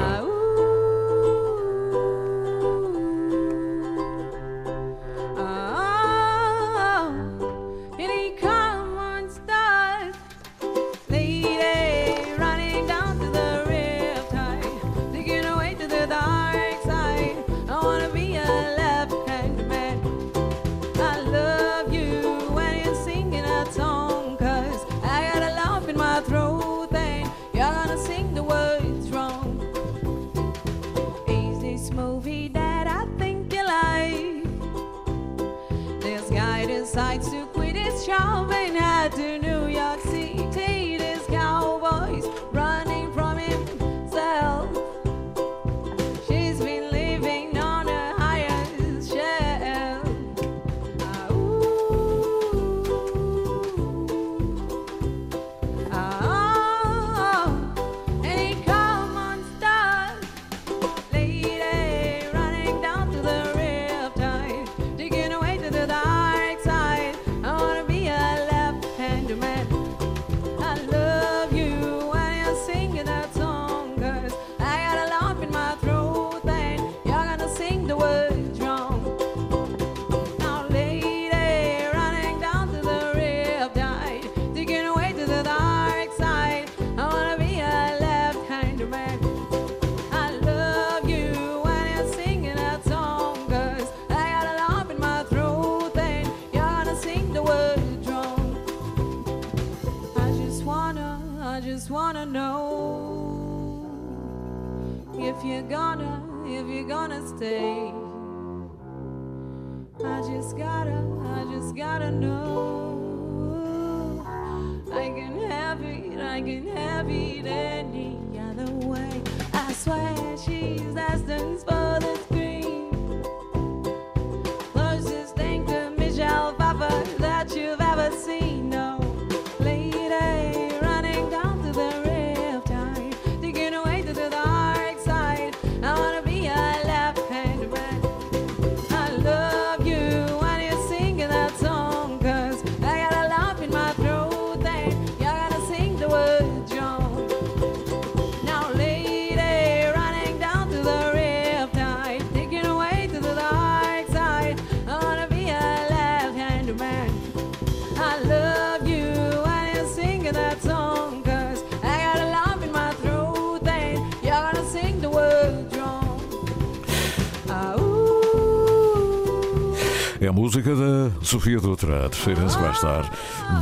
[170.53, 173.11] Música da Sofia Dutra, a terceira que vai estar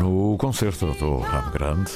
[0.01, 1.93] no concerto do Ramo Grande,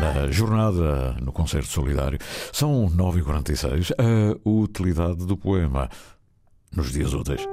[0.00, 2.16] na jornada no concerto solidário.
[2.52, 5.88] São 9h46, a utilidade do poema
[6.72, 7.44] nos dias úteis.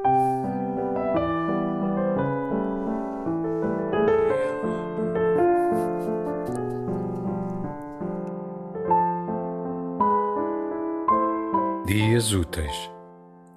[11.88, 12.92] Dias Úteis,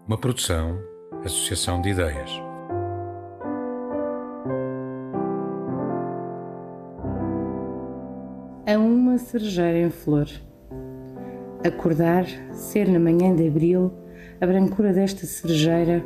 [0.06, 0.80] uma produção,
[1.22, 2.49] associação de ideias.
[9.30, 10.26] Cerejeira em flor.
[11.64, 13.92] Acordar, ser na manhã de abril,
[14.40, 16.04] a brancura desta cerejeira,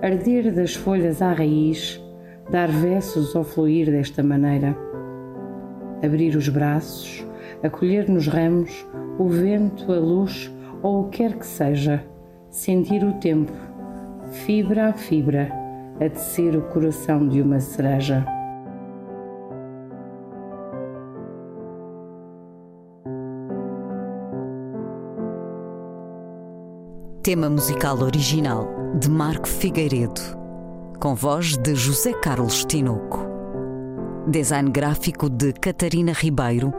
[0.00, 2.02] arder das folhas à raiz,
[2.50, 4.74] dar versos ao fluir desta maneira.
[6.02, 7.26] Abrir os braços,
[7.62, 8.86] acolher nos ramos
[9.18, 10.50] o vento, a luz
[10.82, 12.02] ou o que quer que seja,
[12.48, 13.52] sentir o tempo,
[14.46, 15.50] fibra a fibra,
[16.00, 18.24] a tecer o coração de uma cereja.
[27.24, 28.68] Tema musical original
[29.00, 30.20] de Marco Figueiredo,
[31.00, 33.18] com voz de José Carlos Tinoco.
[34.28, 36.70] Design gráfico de Catarina Ribeiro.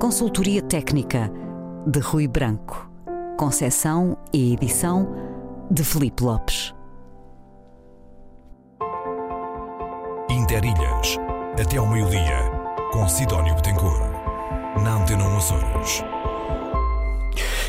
[0.00, 1.28] Consultoria técnica
[1.84, 2.88] de Rui Branco.
[3.36, 5.12] Concessão e edição
[5.68, 6.72] de Felipe Lopes.
[10.30, 11.18] Interilhas,
[11.60, 12.52] até ao meio-dia,
[12.92, 14.12] com Sidónio Betancourt,
[14.84, 16.19] na Antena 1 Açores.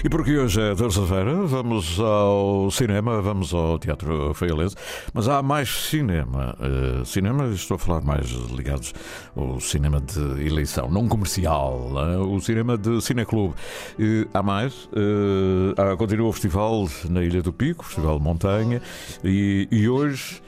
[0.04, 4.76] E porque hoje é terça-feira, vamos ao cinema, vamos ao Teatro Feialense,
[5.14, 6.58] mas há mais cinema.
[6.60, 8.96] Uh, cinema, estou a falar mais ligados
[9.36, 12.18] ao cinema de eleição, não comercial, né?
[12.18, 13.54] o cinema de cineclube.
[14.00, 18.82] Uh, há mais, uh, há, continua o festival na Ilha do Pico, Festival de Montanha,
[19.24, 20.42] e, e hoje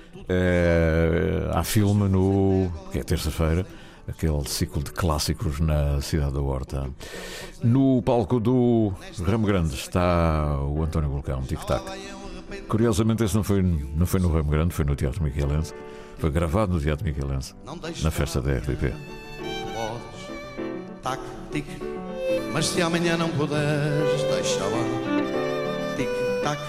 [1.54, 2.72] há filme no.
[2.92, 3.68] que é terça-feira
[4.08, 6.90] aquele ciclo de clássicos na cidade da Horta.
[7.64, 8.94] No palco do
[9.26, 11.84] Ramo Grande está o António Vulcão, Tic Tac.
[12.68, 15.74] Curiosamente, esse não foi, não foi no Ramo Grande, foi no Teatro Miquelense.
[16.18, 17.54] Foi gravado no Teatro Miquelense,
[18.02, 18.54] na festa da.
[18.62, 18.80] Podes,
[21.02, 21.20] tac,
[21.52, 21.66] tic,
[22.54, 25.96] mas se amanhã não puderes, deixa lá.
[25.98, 26.10] Tic,
[26.44, 26.60] tac,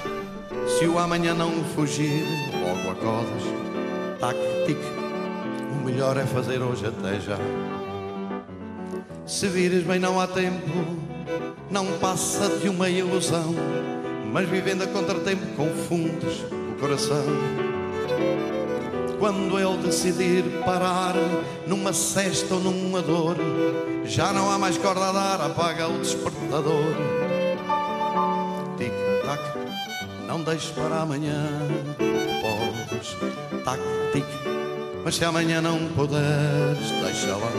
[0.66, 3.42] se o amanhã não fugir, logo acordas.
[4.18, 4.78] Tac, tic,
[5.84, 7.38] melhor é fazer hoje até já.
[9.26, 10.70] Se vires bem, não há tempo,
[11.70, 13.54] não passa de uma ilusão.
[14.32, 17.24] Mas vivendo a contratempo, confundes o coração.
[19.18, 21.14] Quando ele decidir parar
[21.66, 23.36] numa cesta ou numa dor,
[24.04, 26.94] já não há mais corda a dar, apaga o despertador.
[28.76, 29.40] Tic-tac,
[30.26, 31.46] não deixes para amanhã,
[32.42, 33.16] podes.
[33.64, 34.26] Tac-tic,
[35.04, 37.52] mas se amanhã não puderes, deixa lá.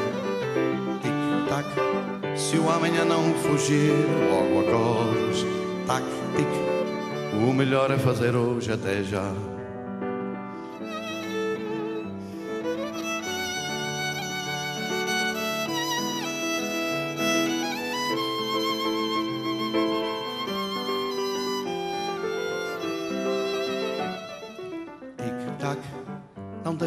[1.01, 3.93] Tic-tac, se o amanhã não fugir,
[4.29, 5.45] logo acordes.
[5.85, 6.47] Tac-tic,
[7.47, 9.31] o melhor é fazer hoje até já.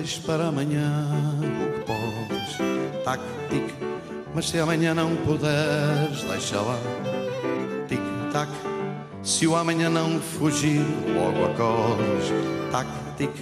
[0.08, 1.06] Deixes para amanhã
[1.38, 2.56] o que podes.
[3.04, 3.74] Tac-tic,
[4.34, 6.78] mas se amanhã não puderes, deixa lá.
[7.86, 8.50] Tic-tac,
[9.22, 10.82] se o amanhã não fugir,
[11.14, 12.32] logo acordes.
[12.72, 13.34] Tac-tic,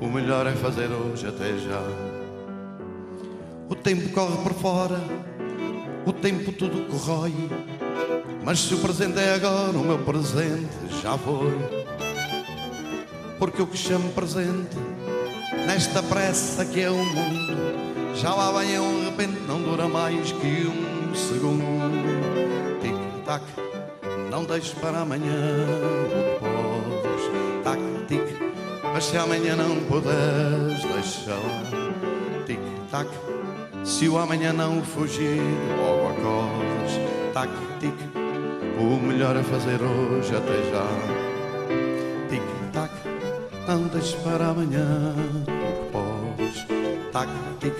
[0.00, 1.80] o melhor é fazer hoje até já.
[3.68, 5.00] O tempo corre por fora,
[6.04, 7.32] o tempo tudo corrói.
[8.42, 10.66] Mas se o presente é agora, o meu presente
[11.00, 11.86] já foi.
[13.38, 14.76] Porque o que chamo presente,
[15.66, 20.66] nesta pressa que é o mundo, já lá vem um repente, não dura mais que
[20.66, 21.64] um segundo.
[22.80, 23.42] Tic-tac,
[24.30, 25.34] não deixes para amanhã
[26.04, 27.64] o que podes.
[27.64, 28.22] Tac-tic,
[28.92, 32.44] mas se amanhã não puderes, deixa lá.
[32.46, 33.08] Tic-tac,
[33.84, 35.40] se o amanhã não fugir,
[35.76, 37.00] logo acordes.
[37.34, 37.94] Tac-tic,
[38.78, 40.86] o melhor é fazer hoje até já.
[42.28, 42.92] Tic-tac,
[43.66, 45.14] não deixes para amanhã
[47.16, 47.72] Tac-tic,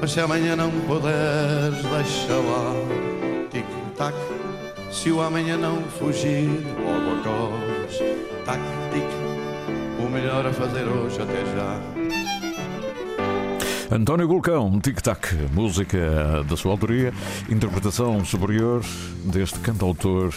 [0.00, 2.74] mas se amanhã não puderes, deixa lá.
[3.48, 4.16] Tic-tac,
[4.90, 7.98] se o amanhã não fugir, logo acordes.
[8.44, 9.06] Tac-tic,
[10.04, 11.80] o melhor é fazer hoje até já.
[13.94, 17.14] António Gulcão, Tic Tac, música da sua autoria,
[17.48, 18.84] interpretação superior
[19.26, 20.34] deste cantautor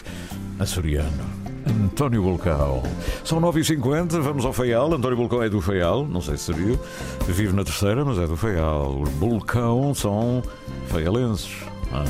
[0.59, 1.38] açoriano.
[1.70, 2.84] António Bulcão.
[3.24, 4.93] São 9h50, vamos ao Faial.
[4.93, 6.80] António Bulcão é do Faial, não sei se sabia.
[7.28, 9.01] Vive na terceira, mas é do Faial.
[9.01, 10.41] Os Bulcão são
[10.88, 11.57] faialenses.
[11.91, 12.03] Ah.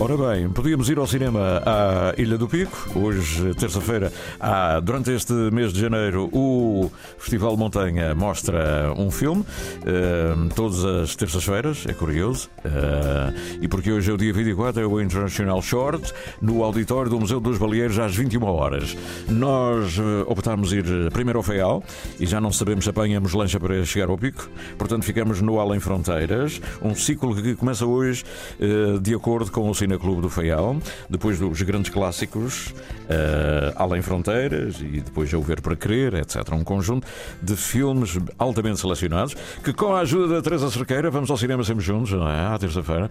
[0.00, 2.98] Ora bem, podíamos ir ao cinema à Ilha do Pico.
[2.98, 9.44] Hoje, terça-feira, há, durante este mês de janeiro, o Festival Montanha mostra um filme.
[9.86, 12.48] eh, todas as terças-feiras, é curioso.
[12.64, 17.20] eh, e porque hoje é o dia 24, é o International Short, no auditório do
[17.20, 18.96] Museu dos Baleeiros, às 21 horas.
[19.28, 21.82] Nós eh, optámos ir primeiro ao Feial
[22.18, 24.48] e já não sabemos se apanhamos lancha para chegar ao pico.
[24.76, 28.24] Portanto, ficamos no Além Fronteiras, um ciclo que começa hoje
[28.60, 30.76] eh, de acordo com o Cineclube do Feial,
[31.08, 32.74] depois dos grandes clássicos,
[33.08, 36.52] eh, Além Fronteiras e depois O Ver para Querer, etc.
[36.52, 37.06] Um conjunto
[37.42, 41.82] de filmes altamente selecionados que, com a ajuda da Teresa Cerqueira, vamos ao cinema sempre
[41.82, 42.46] juntos, não é?
[42.46, 43.10] À terça-feira,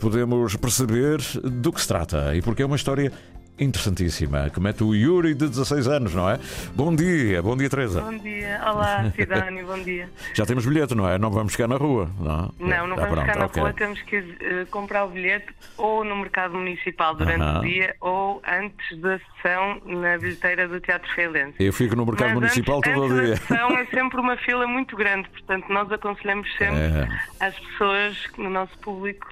[0.00, 3.12] podemos perceber do que se trata e porque é uma história
[3.60, 6.38] interessantíssima que mete o Yuri de 16 anos, não é?
[6.74, 8.00] Bom dia, bom dia, Teresa.
[8.00, 10.08] Bom dia, olá Cidane, bom dia.
[10.34, 11.18] Já temos bilhete, não é?
[11.18, 12.52] Não vamos ficar na rua, não?
[12.58, 13.62] Não, não Ah, vamos ficar pronto, na ok.
[13.62, 15.46] rua, temos que eh, comprar o bilhete
[15.76, 17.58] ou no mercado municipal durante Aham.
[17.58, 21.54] o dia ou antes da sessão na bilheteira do Teatro Feilense.
[21.58, 23.30] Eu fico no mercado Mas municipal antes, todo o antes dia.
[23.34, 27.08] da sessão é sempre uma fila muito grande, portanto nós aconselhamos sempre É.
[27.40, 29.26] às pessoas no nosso público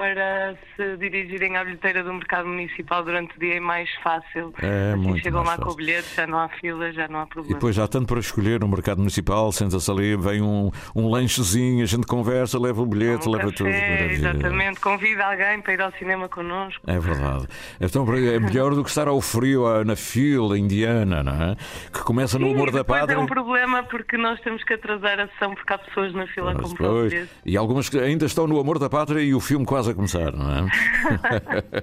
[0.00, 4.50] para se dirigirem à bilheteira do mercado municipal durante o dia é mais fácil.
[4.62, 5.76] É assim muito chegam lá com o fácil.
[5.76, 7.54] bilhete, já não há fila, já não há E problema.
[7.54, 11.82] depois já há tanto para escolher no mercado municipal, senta-se ali, vem um, um lanchezinho,
[11.82, 13.68] a gente conversa, leva o bilhete, Um leva café, tudo.
[13.68, 14.12] Maravilha.
[14.30, 16.80] Exatamente, convida alguém para ir ao cinema connosco.
[16.86, 17.46] É verdade.
[17.78, 21.56] Então é melhor do que estar ao frio ah, na fila indiana, não é?
[21.92, 23.16] Que começa no humor e da depois pátria.
[23.16, 26.54] é um problema porque nós temos que atrasar a sessão porque há pessoas na fila
[26.54, 27.28] bilhete.
[27.44, 30.32] e algumas que ainda estão no amor da pátria e o filme quase a começar,
[30.32, 30.66] não é?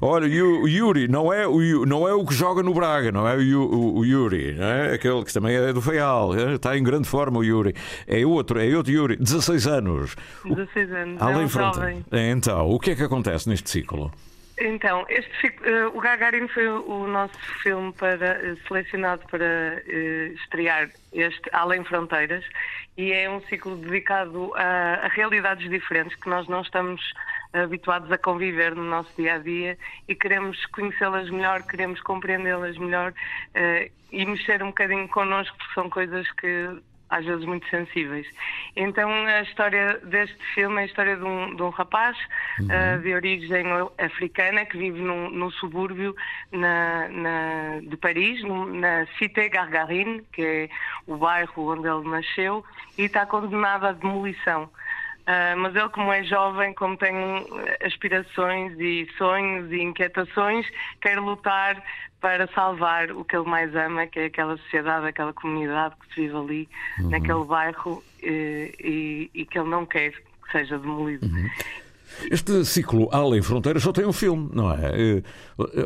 [0.00, 3.26] Olha, e o Yuri não é o, não é o que joga no Braga, não
[3.28, 4.94] é o, o- o Yuri, não é?
[4.94, 6.54] aquele que também é do Feial, é?
[6.54, 7.74] está em grande forma o Yuri.
[8.06, 10.16] É outro, é outro Yuri, 16 anos.
[10.44, 11.76] 16 anos, é Além um fronte.
[11.76, 12.04] jovem.
[12.12, 14.12] Então, o que é que acontece neste ciclo?
[14.58, 20.88] Então, este, eh, o Gagarin foi o nosso filme para, eh, selecionado para eh, estrear
[21.12, 22.44] este Além Fronteiras
[22.96, 27.00] e é um ciclo dedicado a, a realidades diferentes que nós não estamos
[27.52, 29.78] habituados a conviver no nosso dia a dia
[30.08, 33.12] e queremos conhecê-las melhor, queremos compreendê-las melhor
[33.54, 36.68] eh, e mexer um bocadinho connosco porque são coisas que
[37.12, 38.26] às vezes muito sensíveis.
[38.74, 42.16] Então a história deste filme é a história de um, de um rapaz
[42.58, 42.68] Uhum.
[42.70, 43.64] ah, de origem
[43.98, 46.14] africana que vive num, num subúrbio
[46.50, 50.68] na, na- de Paris, num- na Cité Gargarine, que é
[51.06, 52.64] o bairro onde ele nasceu,
[52.98, 54.68] e está condenado à demolição.
[55.26, 60.66] Ah, mas ele, como é jovem, como tem eh, aspirações e sonhos e inquietações,
[61.00, 61.80] quer lutar
[62.20, 66.20] para salvar o que ele mais ama, que é aquela sociedade, aquela comunidade que se
[66.22, 66.68] vive ali,
[66.98, 67.10] Uhum.
[67.10, 71.28] naquele bairro, eh, e, e que ele não quer que seja demolido.
[72.30, 74.90] Este ciclo Além Fronteiras só tem um filme, não é?
[75.18, 75.22] Eh,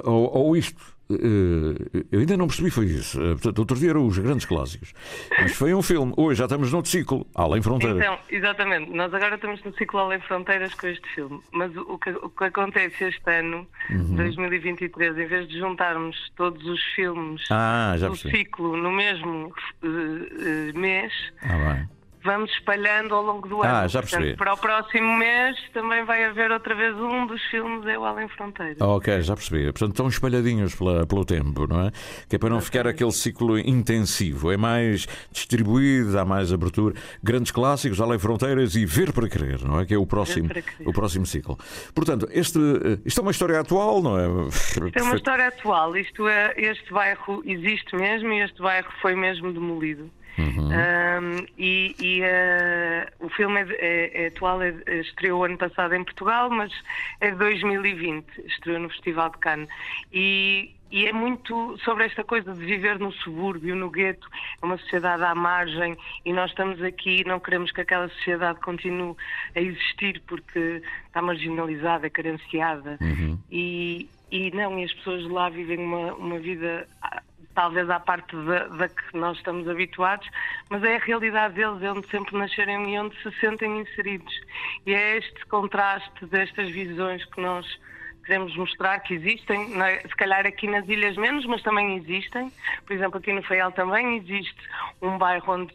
[0.05, 0.96] Ou, ou isto.
[1.11, 3.21] Eh, Eu ainda não percebi, foi isso.
[3.23, 4.93] Eh, Portanto, outro dia eram os grandes clássicos.
[5.39, 6.13] Mas foi um filme.
[6.17, 7.99] Hoje já estamos noutro ciclo, Além Fronteiras.
[7.99, 12.11] Então, exatamente, nós agora estamos no ciclo Além Fronteiras com este filme, mas o que,
[12.11, 14.17] o que acontece este ano, Uhum.
[14.17, 18.39] 2023, em vez de juntarmos todos os filmes Ah, do percebi.
[18.39, 19.53] ciclo no mesmo
[19.83, 21.87] eh, eh, mês, Ah.
[22.27, 23.75] Vamos espalhando ao longo do ano.
[23.75, 24.37] Ah, já Portanto, percebi.
[24.37, 28.29] para o próximo mês também vai haver outra vez um dos filmes é o Além
[28.29, 28.77] Fronteiras.
[28.81, 29.65] Ah, Ok, já percebi.
[29.65, 31.93] Portanto, estão espalhadinhos pela- pelo tempo, não é?
[32.29, 34.53] Que é para não ficar aquele ciclo intensivo.
[34.53, 36.95] É mais distribuído, há mais abertura.
[37.23, 39.87] Grandes clássicos, Além Fronteiras e Ver para Querer, não é?
[39.87, 40.51] Que é o próximo,
[40.85, 41.57] o próximo ciclo.
[41.95, 44.27] Portanto, este, eh, isto é uma história atual, não é?
[44.49, 45.97] Isto é uma história atual.
[45.97, 50.11] Isto é, este bairro existe mesmo e este bairro foi mesmo demolido.
[50.39, 50.69] Uhum.
[50.71, 56.05] Um, e e, eh, o filme é, é- é atual, é- estreou ano passado em
[56.05, 56.73] Portugal, mas
[57.21, 59.69] é de 2020, estreou no Festival de Cannes.
[60.13, 64.29] E, e é muito sobre esta coisa de viver no subúrbio, no gueto,
[64.63, 68.61] é uma sociedade à margem e nós estamos aqui e não queremos que aquela sociedade
[68.61, 69.17] continue
[69.55, 72.99] a existir porque está marginalizada, carenciada.
[73.51, 76.87] E, e não, e as pessoas de lá vivem uma, uma vida
[77.57, 80.29] talvez à parte da, da que nós estamos habituados,
[80.69, 84.33] mas é a realidade deles, é onde sempre nascerem e onde se sentem inseridos.
[84.85, 87.67] E é este contraste destas visões que nós
[88.25, 90.01] queremos mostrar que existem, é?
[90.01, 92.53] se calhar aqui nas ilhas menos, mas também existem.
[92.85, 94.61] Por exemplo, aqui no Faial também existe
[95.01, 95.75] um bairro onde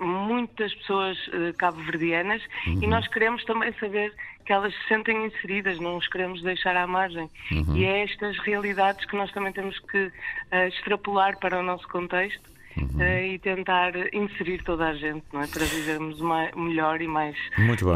[0.00, 4.12] muitas pessoas eh, cabo-verdianas e nós queremos também saber
[4.44, 7.28] que elas se sentem inseridas, não os queremos deixar à margem.
[7.50, 7.76] Uhum.
[7.76, 10.10] E é estas realidades que nós também temos que
[10.50, 12.52] eh, extrapolar para o nosso contexto
[13.00, 15.46] eh, e tentar inserir toda a gente, não é?
[15.46, 17.36] Para vivermos ma- melhor e mais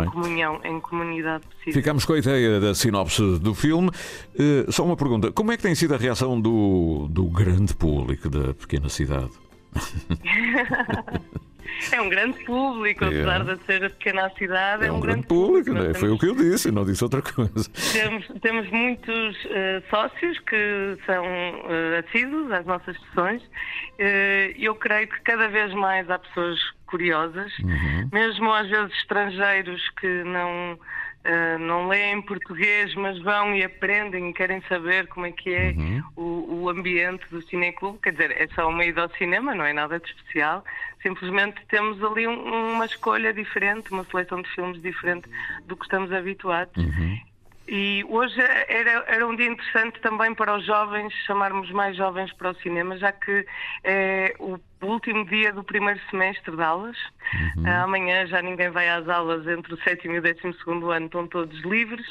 [0.06, 1.72] em comunhão, em comunidade possível.
[1.74, 3.90] Ficamos com a ideia da sinopse do filme.
[4.38, 8.30] Eh, só uma pergunta: como é que tem sido a reação do, do grande público
[8.30, 9.30] da pequena cidade?
[11.92, 13.08] é um grande público, É.
[13.08, 15.94] apesar de ser a pequena cidade, É um grande público, não é?
[15.94, 17.52] foi o que eu disse, não disse outra coisa.
[17.92, 23.42] Temos, temos muitos eh, sócios que são eh, assíduos às nossas sessões.
[23.98, 28.08] Eh, eu creio que cada vez mais há pessoas curiosas, Uhum.
[28.12, 30.78] mesmo às vezes estrangeiros que não,
[31.24, 35.72] eh, não leem português, mas vão e aprendem e querem saber como é que é
[35.76, 36.02] Uhum.
[36.16, 37.98] o, o ambiente do cineclube.
[38.02, 40.64] Quer dizer, é só uma ida ao cinema, não é nada de especial.
[41.02, 45.28] Simplesmente temos ali um- uma escolha diferente, uma seleção de filmes diferente
[45.66, 46.72] do que estamos habituados.
[47.70, 52.50] E hoje era, era um dia interessante também para os jovens, chamarmos mais jovens para
[52.52, 53.44] o cinema, já que
[53.84, 56.96] é o último dia do primeiro semestre de aulas.
[57.64, 61.06] Ah, Amanhã já ninguém vai às aulas entre o sétimo e o décimo segundo ano,
[61.06, 62.06] estão todos livres.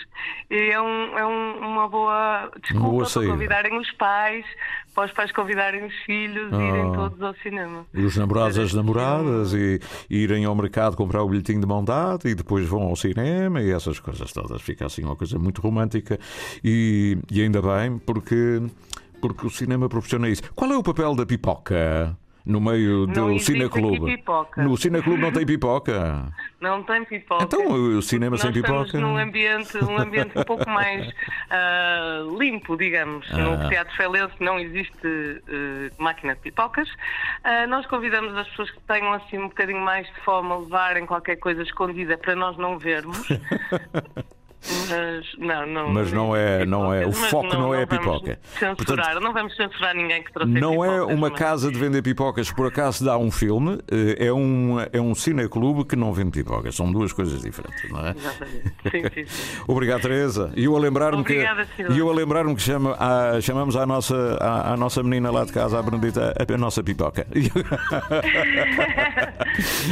[0.49, 4.45] E é, um- é um- uma boa desculpa boa para convidarem os pais,
[4.93, 7.85] para os pais convidarem os filhos e irem todos ao cinema.
[7.93, 11.83] E os namorados, as namoradas, e, e irem ao mercado comprar o bilhetinho de mão
[11.83, 14.61] dada e depois vão ao cinema e essas coisas todas.
[14.61, 16.19] Fica assim uma coisa muito romântica
[16.63, 18.61] e, e ainda bem, porque,
[19.21, 20.43] porque o cinema proporciona isso.
[20.53, 22.15] Qual é o papel da pipoca
[22.47, 24.23] no meio do cineclube?
[24.57, 26.31] No cineclube não tem pipoca.
[26.59, 27.43] Não tem pipoca.
[27.43, 28.99] Então o cinema sem pipoca.
[28.99, 31.07] num ambiente, um ambiente um pouco mais
[31.51, 33.27] ah, limpo, digamos.
[33.31, 33.37] Ah.
[33.37, 35.07] No Teatro Felense não existe
[35.47, 36.89] eh, máquina de pipocas.
[37.43, 41.05] Ah, nós convidamos as pessoas que tenham assim um bocadinho mais de fome a levarem
[41.05, 43.27] qualquer coisa escondida para nós não vermos.
[44.89, 45.89] Mas não, não.
[45.93, 48.39] Mas não é, não é, o foco não, é a pipoca.
[48.59, 52.01] Censurar, não vamos censurar ninguém que trouxe Não é pipocas, uma mas- casa de vender
[52.01, 56.31] pipocas, por acaso dá um filme, eh, é um, é um cineclube que não vende
[56.31, 56.75] pipocas.
[56.75, 58.11] São duas coisas diferentes, não é?
[58.17, 58.73] Exatamente.
[58.91, 59.61] Sim, sim, sim.
[59.67, 60.51] Obrigado, Teresa.
[60.55, 61.33] E eu a lembrar-me que,
[61.89, 65.45] e eu a lembrar-me que chama, a- chamamos à nossa, à, à nossa menina lá
[65.45, 67.25] de casa, a Benedita, a, a nossa pipoca.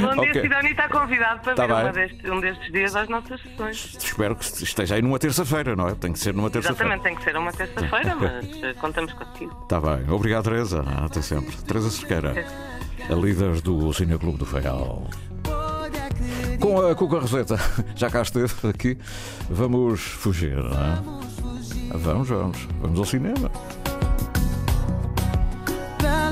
[0.02, 0.42] Bom dia, Ok.
[0.42, 1.84] Sidónia está convidado para Tá vir bem.
[1.84, 3.98] uma destes- um destes dias às nossas sessões.
[4.00, 5.96] espero, que, esteja aí numa terça-feira, não é?
[5.96, 6.96] Tem que ser numa terça-feira.
[6.96, 9.58] Exatamente, tem que ser uma terça-feira, mas eh, contamos contigo.
[9.64, 10.10] Está bem.
[10.10, 10.84] Obrigado, Teresa.
[11.04, 11.56] Até sempre.
[11.58, 12.46] Teresa Cerqueira,
[13.10, 15.08] a líder do Cineclube do Feial.
[16.60, 17.58] Com a Cuca Roseta,
[17.96, 18.98] já cá esteve aqui,
[19.50, 21.26] vamos fugir, não é?
[21.98, 22.68] Vamos, vamos.
[22.82, 23.52] Vamos ao cinema.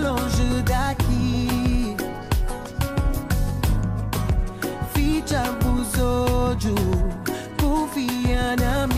[0.01, 1.95] Longe daqui
[4.93, 6.92] Ficha episódio Confia
[8.55, 8.92] na